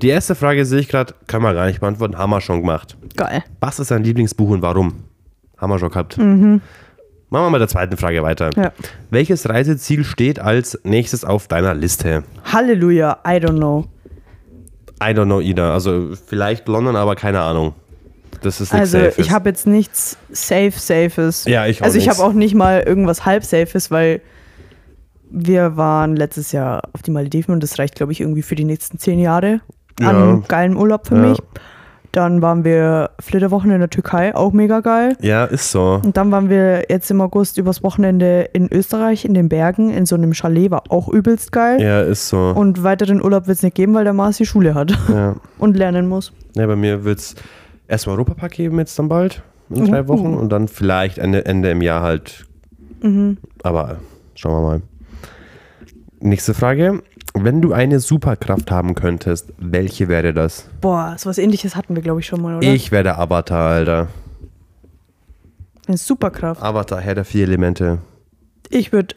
[0.00, 2.96] Die erste Frage sehe ich gerade, können wir gar nicht beantworten, haben wir schon gemacht.
[3.16, 3.42] Geil.
[3.58, 5.02] Was ist dein Lieblingsbuch und warum?
[5.56, 6.18] Haben wir schon gehabt.
[7.34, 8.50] Machen wir mit der zweiten Frage weiter.
[8.54, 8.70] Ja.
[9.10, 12.22] Welches Reiseziel steht als nächstes auf deiner Liste?
[12.44, 13.86] Halleluja, I don't know.
[15.02, 15.72] I don't know either.
[15.72, 17.74] Also vielleicht London, aber keine Ahnung.
[18.42, 19.18] Das ist nichts Also Safes.
[19.18, 21.44] ich habe jetzt nichts safe Safes.
[21.46, 24.20] Ja, ich auch Also ich habe auch nicht mal irgendwas halb Safes, weil
[25.28, 28.62] wir waren letztes Jahr auf die Malediven und das reicht, glaube ich, irgendwie für die
[28.64, 29.60] nächsten zehn Jahre
[30.00, 30.42] an Ja.
[30.46, 31.20] geilen Urlaub für Ja.
[31.30, 31.38] mich.
[32.14, 35.16] Dann waren wir Flitterwochen in der Türkei, auch mega geil.
[35.20, 36.00] Ja, ist so.
[36.04, 40.06] Und dann waren wir jetzt im August übers Wochenende in Österreich, in den Bergen, in
[40.06, 41.82] so einem Chalet, war auch übelst geil.
[41.82, 42.52] Ja, ist so.
[42.54, 45.34] Und weiteren Urlaub wird es nicht geben, weil der Mars die Schule hat ja.
[45.58, 46.32] und lernen muss.
[46.54, 47.34] ja, bei mir wird es
[47.88, 50.08] erstmal Europapark geben jetzt dann bald, in drei Uh.
[50.08, 50.34] Wochen.
[50.34, 52.46] Und dann vielleicht Ende, Ende im Jahr halt.
[53.02, 53.38] Mhm.
[53.64, 53.96] Aber
[54.36, 54.82] schauen wir mal.
[56.20, 57.02] Nächste Frage.
[57.36, 60.68] Wenn du eine Superkraft haben könntest, welche wäre das?
[60.80, 62.66] Boah, sowas ähnliches hatten wir, glaube ich, schon mal, oder?
[62.66, 64.08] Ich wäre der Avatar, Alter.
[65.86, 66.62] Eine Superkraft.
[66.62, 67.98] Avatar, Herr der vier Elemente.
[68.70, 69.16] Ich würde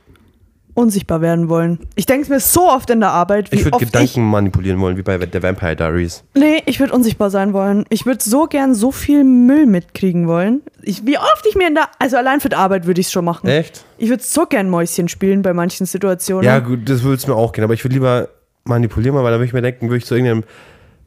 [0.77, 1.79] unsichtbar werden wollen.
[1.95, 4.95] Ich denke es mir so oft in der Arbeit, wie Ich würde Gedanken manipulieren wollen,
[4.95, 6.23] wie bei der Vampire Diaries.
[6.35, 6.41] ich...
[6.41, 7.85] Nee, ich würde unsichtbar sein wollen.
[7.89, 10.61] Ich würde so gern so viel Müll mitkriegen wollen.
[10.83, 11.89] Ich, wie oft ich mir in der...
[11.97, 13.47] Also allein für die Arbeit würde ich es schon machen.
[13.47, 13.85] Echt?
[13.97, 16.45] Ich würde so gern Mäuschen spielen bei manchen Situationen.
[16.45, 18.29] Ja, gut, das würde es mir auch gehen, aber ich würde lieber
[18.63, 20.43] manipulieren, weil da würde ich mir denken, würde ich zu irgendeinem,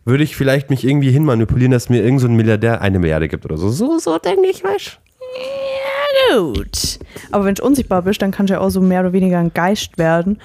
[0.05, 3.45] würde ich vielleicht mich irgendwie hinmanipulieren, dass mir irgendein so ein Milliardär eine Milliarde gibt
[3.45, 3.68] oder so.
[3.71, 5.89] So, so denke ich, weißt Ja,
[6.35, 6.99] gut.
[7.33, 9.53] Aber wenn du unsichtbar bist, dann kannst du ja auch so mehr oder weniger ein
[9.53, 10.41] Geist werden.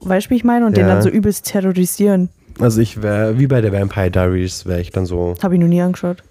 [0.00, 0.66] Weißt du, wie ich meine?
[0.66, 0.94] Und den Ja.
[0.94, 2.28] dann so übelst terrorisieren.
[2.60, 5.66] Also ich wäre, wie bei der Vampire Diaries, wäre ich dann so, Habe ich noch
[5.68, 6.22] nie angeschaut.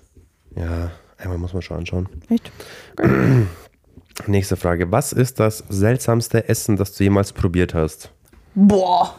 [0.55, 2.07] ja, einmal muss man schon anschauen.
[2.29, 2.51] Echt?
[4.27, 4.91] Nächste Frage.
[4.91, 8.11] Was ist das seltsamste Essen, das du jemals probiert hast?
[8.55, 9.15] Boah.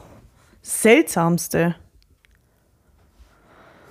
[0.62, 1.74] Seltsamste.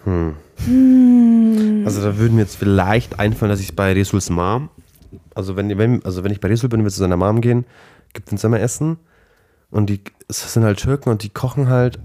[0.05, 4.69] Also da würden mir jetzt vielleicht einfallen, dass ich bei Resuls Mom,
[5.35, 7.65] also wenn, wenn, also wenn ich bei Resul bin, will zu seiner Mom gehen,
[8.13, 8.97] gibt uns immer Essen
[9.69, 11.99] und die es sind halt Türken und die kochen halt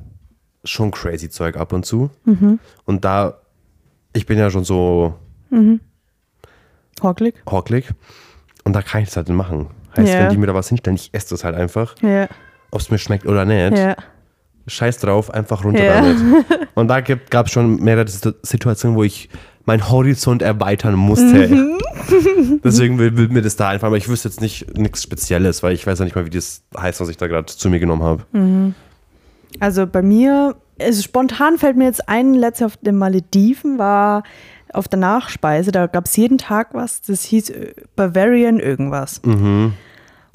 [0.64, 2.10] schon crazy Zeug ab und zu.
[2.84, 3.38] Und da,
[4.12, 5.14] ich bin ja schon so
[7.02, 7.34] Hocklig?
[7.50, 7.88] hocklig
[8.64, 9.68] und da kann ich das halt nicht machen.
[9.96, 10.20] Heißt, Ja.
[10.20, 12.28] wenn die mir da was hinstellen, ich esse das halt einfach, Ja.
[12.70, 13.78] ob es mir schmeckt oder nicht.
[13.78, 13.96] Ja.
[14.66, 16.02] Scheiß drauf, einfach runter Ja.
[16.02, 16.18] damit.
[16.74, 19.30] Und da gab es schon mehrere Situ- Situationen, wo ich
[19.70, 21.46] meinen Horizont erweitern musste.
[21.46, 21.78] Mhm.
[22.64, 25.74] Deswegen will, will mir das da einfach, aber ich wüsste jetzt nicht nichts Spezielles, weil
[25.74, 28.02] ich weiß ja nicht mal, wie das heißt, was ich da gerade zu mir genommen
[28.02, 28.24] habe.
[28.32, 28.74] Mhm.
[29.60, 34.24] Also bei mir, also spontan fällt mir jetzt ein, letztes auf den Malediven war
[34.72, 39.20] auf der Nachspeise, da gab es jeden Tag was, das hieß äh, Bavarian irgendwas.
[39.24, 39.74] Mhm.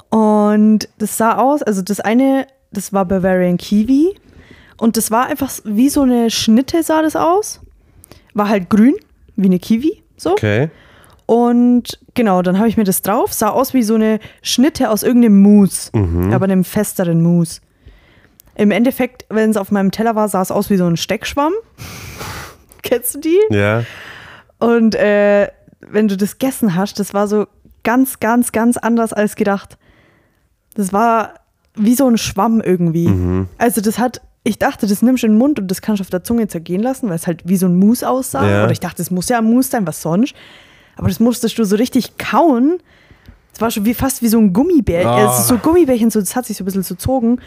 [0.08, 4.14] Und das sah aus, also das eine, das war Bavarian Kiwi
[4.78, 7.60] und das war einfach wie so eine Schnitte sah das aus.
[8.32, 8.94] War halt grün,
[9.36, 10.32] wie eine Kiwi, so.
[10.32, 10.70] Okay.
[11.26, 13.32] Und genau, dann habe ich mir das drauf.
[13.32, 16.32] Sah aus wie so eine Schnitte aus irgendeinem Mousse, Mhm.
[16.32, 17.60] aber einem festeren Mousse.
[18.54, 21.52] Im Endeffekt, wenn es auf meinem Teller war, sah es aus wie so ein Steckschwamm.
[22.82, 23.38] Kennst du die?
[23.50, 23.82] Ja.
[24.58, 25.48] Und äh,
[25.80, 27.46] wenn du das gegessen hast, das war so
[27.82, 29.76] ganz, ganz, ganz anders als gedacht.
[30.74, 31.34] Das war
[31.74, 33.08] wie so ein Schwamm irgendwie.
[33.08, 33.48] Mhm.
[33.58, 36.02] Also das hat, ich dachte, das nimmst du in den Mund und das kannst du
[36.04, 38.46] auf der Zunge zergehen lassen, weil es halt wie so ein Mousse aussah.
[38.48, 38.62] Ja.
[38.64, 40.34] Oder ich dachte, es muss ja ein Mousse sein, was sonst.
[40.96, 42.78] Aber das musstest du so richtig kauen.
[43.52, 45.10] Es war schon wie, fast wie so ein Gummibärchen.
[45.10, 45.32] Ah.
[45.32, 47.40] Es ist so Gummibärchen, so, das hat sich so ein bisschen gezogen.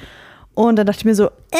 [0.55, 1.57] Und dann dachte ich mir so, äh,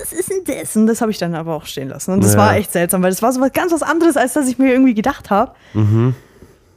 [0.00, 0.76] was ist denn das?
[0.76, 2.12] Und das habe ich dann aber auch stehen lassen.
[2.12, 2.38] Und das Ja.
[2.38, 4.70] war echt seltsam, weil das war so was ganz was anderes, als das ich mir
[4.70, 5.52] irgendwie gedacht habe.
[5.74, 6.14] Mhm.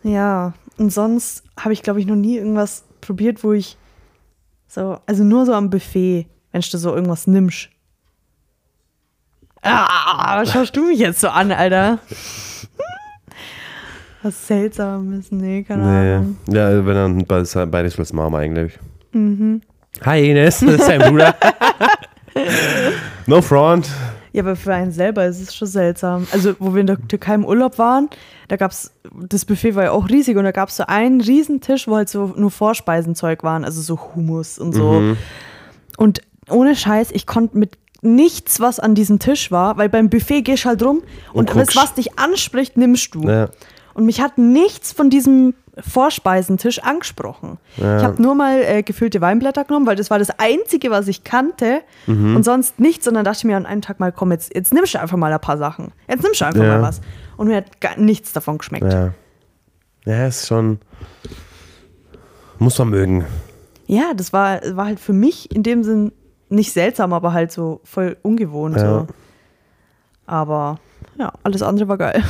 [0.04, 3.78] Ja, und sonst habe ich, glaube ich, noch nie irgendwas probiert, wo ich
[4.68, 7.70] so, also nur so am Buffet, wenn du so irgendwas nimmst.
[9.64, 12.00] Ah, was schaust du mich jetzt so an, Alter?
[14.24, 16.38] Was Seltsames, nee, keine Ahnung.
[16.48, 16.56] Nee.
[16.56, 18.78] Ja, wenn dann bei, bei Resuls Mom eigentlich.
[20.06, 21.36] Hi Ines, das ist dein Bruder.
[23.28, 23.90] no front.
[24.34, 26.26] Ja, aber für einen selber ist es schon seltsam.
[26.32, 28.10] Also, wo wir in der Türkei im Urlaub waren,
[28.48, 28.94] da gab es,
[29.28, 31.98] das Buffet war ja auch riesig und da gab es so einen riesen Tisch, wo
[31.98, 35.16] halt so nur Vorspeisenzeug waren, also so Hummus und so.
[35.98, 36.22] Und
[36.52, 40.66] ohne Scheiß, ich konnte mit nichts, was an diesem Tisch war, weil beim Buffet gehst
[40.66, 43.28] du halt rum und, Und alles, was dich anspricht, nimmst du.
[43.28, 43.50] Ja.
[43.94, 47.58] Und mich hat nichts von diesem Vorspeisentisch angesprochen.
[47.78, 51.24] Ich habe nur mal äh, gefüllte Weinblätter genommen, weil das war das Einzige, was ich
[51.24, 52.36] kannte Mhm.
[52.36, 53.08] und sonst nichts.
[53.08, 55.18] Und dann dachte ich mir an einem Tag mal, komm, jetzt, jetzt nimmst du einfach
[55.18, 55.92] mal ein paar Sachen.
[56.10, 56.78] Jetzt nimmst du einfach Ja.
[56.78, 57.02] mal was.
[57.38, 58.92] Und mir hat gar nichts davon geschmeckt.
[58.92, 59.14] Ja, Ja.
[60.06, 60.80] Ja, ist schon.
[62.60, 63.26] Muss man mögen.
[64.16, 66.12] das war, war halt für mich in dem Sinn
[66.52, 68.78] nicht seltsam, aber halt so voll ungewohnt.
[68.78, 68.82] Ja.
[68.82, 69.08] So.
[70.26, 70.80] Aber
[71.18, 72.24] ja, alles andere war geil.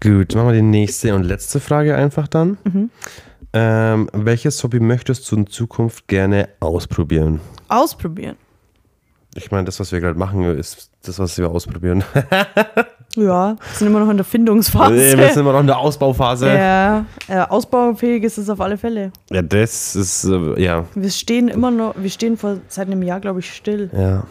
[0.00, 2.58] Gut, machen wir die nächste und letzte Frage einfach dann.
[2.64, 2.90] Mhm.
[3.52, 7.40] Ähm, welches Hobby möchtest du in Zukunft gerne ausprobieren?
[7.68, 8.36] Ausprobieren.
[9.34, 12.04] Ich meine, das, was wir gerade machen, ist das, was wir ausprobieren.
[13.16, 14.94] Ja, wir sind immer noch in der Findungsphase.
[14.94, 16.48] wir sind immer noch in der Ausbauphase.
[16.48, 19.12] ja, äh, ausbaufähig ist es auf alle Fälle.
[19.30, 23.20] Ja, das ist, äh, ja, Wir stehen immer noch, wir stehen vor seit einem Jahr,
[23.20, 23.90] glaube ich, still.
[23.96, 24.24] ja.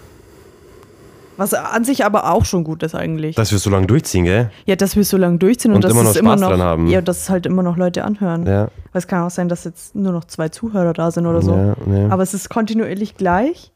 [1.36, 3.36] Was an sich aber auch schon gut ist eigentlich.
[3.36, 4.51] Dass wir so lange durchziehen, gell?
[4.67, 6.49] ja, dass wir so lange durchziehen und, Und dass immer noch es immer Spaß noch,
[6.49, 6.88] dran haben.
[6.88, 8.45] Ja, dass es halt immer noch Leute anhören.
[8.45, 8.65] Ja.
[8.65, 8.69] Weil
[8.99, 11.55] es kann auch sein, dass jetzt nur noch zwei Zuhörer da sind oder so.
[11.55, 12.09] Ja, ja.
[12.11, 13.71] Aber es ist kontinuierlich gleich.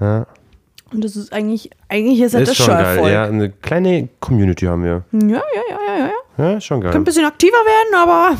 [0.00, 0.26] ja.
[0.92, 2.96] Und das ist eigentlich, eigentlich ist, halt Ist das schon schon geil.
[2.96, 3.12] Erfolg.
[3.12, 5.04] Ja, eine kleine Community haben wir.
[5.12, 6.52] Ja, ja, ja, ja, ja.
[6.54, 6.60] ja.
[6.60, 6.90] Schon geil.
[6.90, 8.36] Kann ein bisschen aktiver werden, aber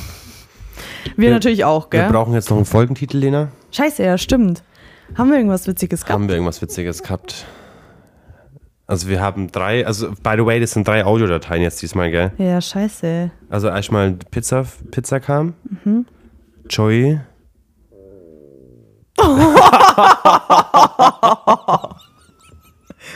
[1.16, 2.10] wir Wir- natürlich auch, Wir gell?
[2.10, 3.48] brauchen jetzt noch einen Folgentitel, Lena.
[3.70, 4.64] Scheiße, ja, stimmt.
[5.16, 6.12] Haben wir irgendwas Witziges gehabt?
[6.12, 7.44] Haben wir irgendwas Witziges gehabt?
[8.86, 12.32] Also wir haben drei, also by the way, das sind drei Audiodateien jetzt diesmal, gell?
[12.38, 13.30] Ja, scheiße.
[13.48, 16.06] Also erstmal Pizza, Pizza kam, Mhm.
[16.68, 17.20] Joey,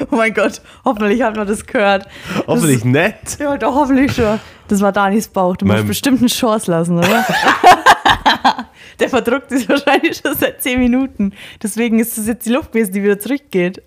[0.11, 2.07] Oh mein Gott, hoffentlich hat man das gehört.
[2.47, 3.17] hoffentlich nett.
[3.25, 4.39] Das, ja, doch, hoffentlich schon.
[4.69, 5.57] Das war Danis Bauch.
[5.57, 7.25] Du musst Mein- bestimmt eine Chance lassen, oder?
[9.01, 11.33] Der verdruckt sich wahrscheinlich schon seit 10 Minuten.
[11.63, 13.83] Deswegen ist das jetzt die Luft gewesen, die wieder zurückgeht.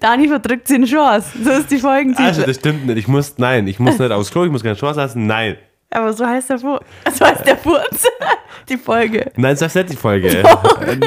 [0.00, 1.28] Dani verdrückt sich eine Chance.
[1.44, 2.22] So ist die Folgentitel.
[2.22, 2.96] Also das stimmt nicht.
[2.98, 5.26] Ich muss, nein, ich muss nicht aufs Klo, ich muss keine Chance lassen.
[5.26, 5.56] Nein.
[5.94, 6.82] Aber so heißt der Furz.
[7.14, 8.06] So heißt der Furz.
[8.68, 9.30] Die Folge.
[9.36, 10.42] Nein, das ist nicht die Folge.
[10.42, 10.86] Doch.
[10.86, 11.00] Nein,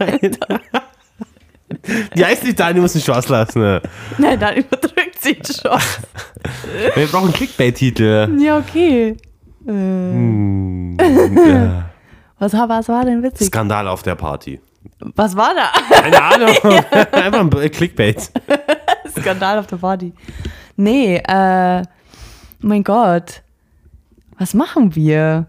[0.00, 0.60] nein.
[2.16, 3.80] Die heißt nicht Dani, muss eine Chance lassen.
[4.18, 5.98] Nein, Dani verdrückt sich eine Chance.
[6.94, 8.36] Wir brauchen einen Clickbait-Titel.
[8.40, 9.16] Ja, okay.
[9.66, 11.90] Äh, Hm, ja.
[12.38, 13.46] was, was war denn witzig?
[13.48, 14.60] Skandal auf der Party.
[15.14, 15.70] Was war da?
[16.00, 16.56] Keine Ahnung.
[17.12, 18.30] Einfach ein Clickbait.
[19.18, 20.12] Skandal auf der Party.
[20.76, 21.82] Nee, äh,
[22.60, 23.42] mein Gott.
[24.38, 25.46] Was machen wir?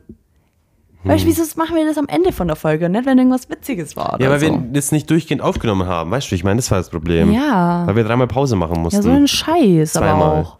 [1.06, 3.48] Weißt du, wieso machen wir das am Ende von der Folge und nicht, wenn irgendwas
[3.48, 4.18] Witziges war?
[4.20, 4.48] Ja, weil so?
[4.48, 6.10] wir das nicht durchgehend aufgenommen haben.
[6.10, 7.32] Weißt du, ich meine, das war das Problem.
[7.32, 7.86] Ja.
[7.86, 8.98] Weil wir dreimal Pause machen mussten.
[8.98, 10.42] Ja, so ein Scheiß, aber Zweimal.
[10.42, 10.58] auch.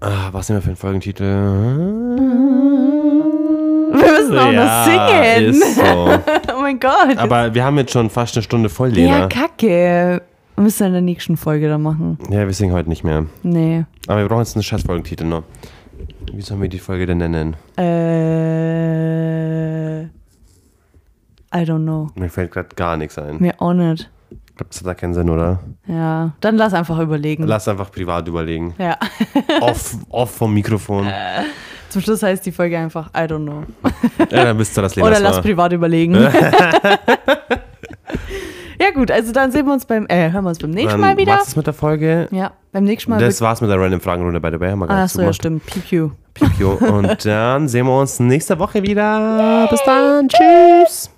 [0.00, 1.24] ah, was nehmen wir für einen Folgentitel?
[3.92, 5.50] Wir müssen auch ja, noch singen.
[5.50, 5.82] ist so.
[6.56, 7.16] oh mein Gott.
[7.16, 9.28] Aber wir haben jetzt schon fast eine Stunde voll, ja, Lena.
[9.28, 10.20] kacke.
[10.56, 12.18] Wir müssen in der nächsten Folge dann machen.
[12.28, 13.24] Ja, wir singen heute nicht mehr.
[13.44, 13.84] Nee.
[14.08, 15.44] Aber wir brauchen jetzt einen Scheiß-Folgentitel noch.
[16.32, 17.56] Wie sollen wir die Folge denn nennen?
[17.76, 19.00] Äh.
[21.52, 22.08] I don't know.
[22.14, 23.38] Mir fällt gerade gar nichts ein.
[23.40, 24.08] Mir auch nicht.
[24.30, 25.60] Ich glaube, das hat da keinen Sinn, oder?
[25.86, 26.32] Ja.
[26.40, 27.44] Dann lass einfach überlegen.
[27.44, 28.74] Lass einfach privat überlegen.
[28.78, 28.96] ja.
[29.60, 31.08] off, off vom Mikrofon.
[31.88, 33.64] Zum Schluss heißt die Folge einfach I don't know.
[34.30, 35.42] Ja, dann wisst ihr, dass Lena Oder das lass war.
[35.42, 36.14] privat überlegen.
[38.80, 41.16] ja gut, also dann sehen wir uns beim, äh, hören wir uns beim nächsten Mal
[41.16, 41.32] wieder.
[41.32, 42.28] war's das mit der Folge.
[42.30, 43.20] Ja, beim nächsten Mal.
[43.20, 44.70] Das war's mit der Random Fragenrunde bei der Bay.
[44.70, 45.64] Haben wir gar ah, so, ja, stimmt.
[45.66, 46.10] PQ.
[46.34, 46.70] Piu.
[46.70, 49.66] Und dann sehen wir uns nächste Woche wieder.
[49.70, 50.28] Bis dann.
[50.28, 51.10] Tschüss.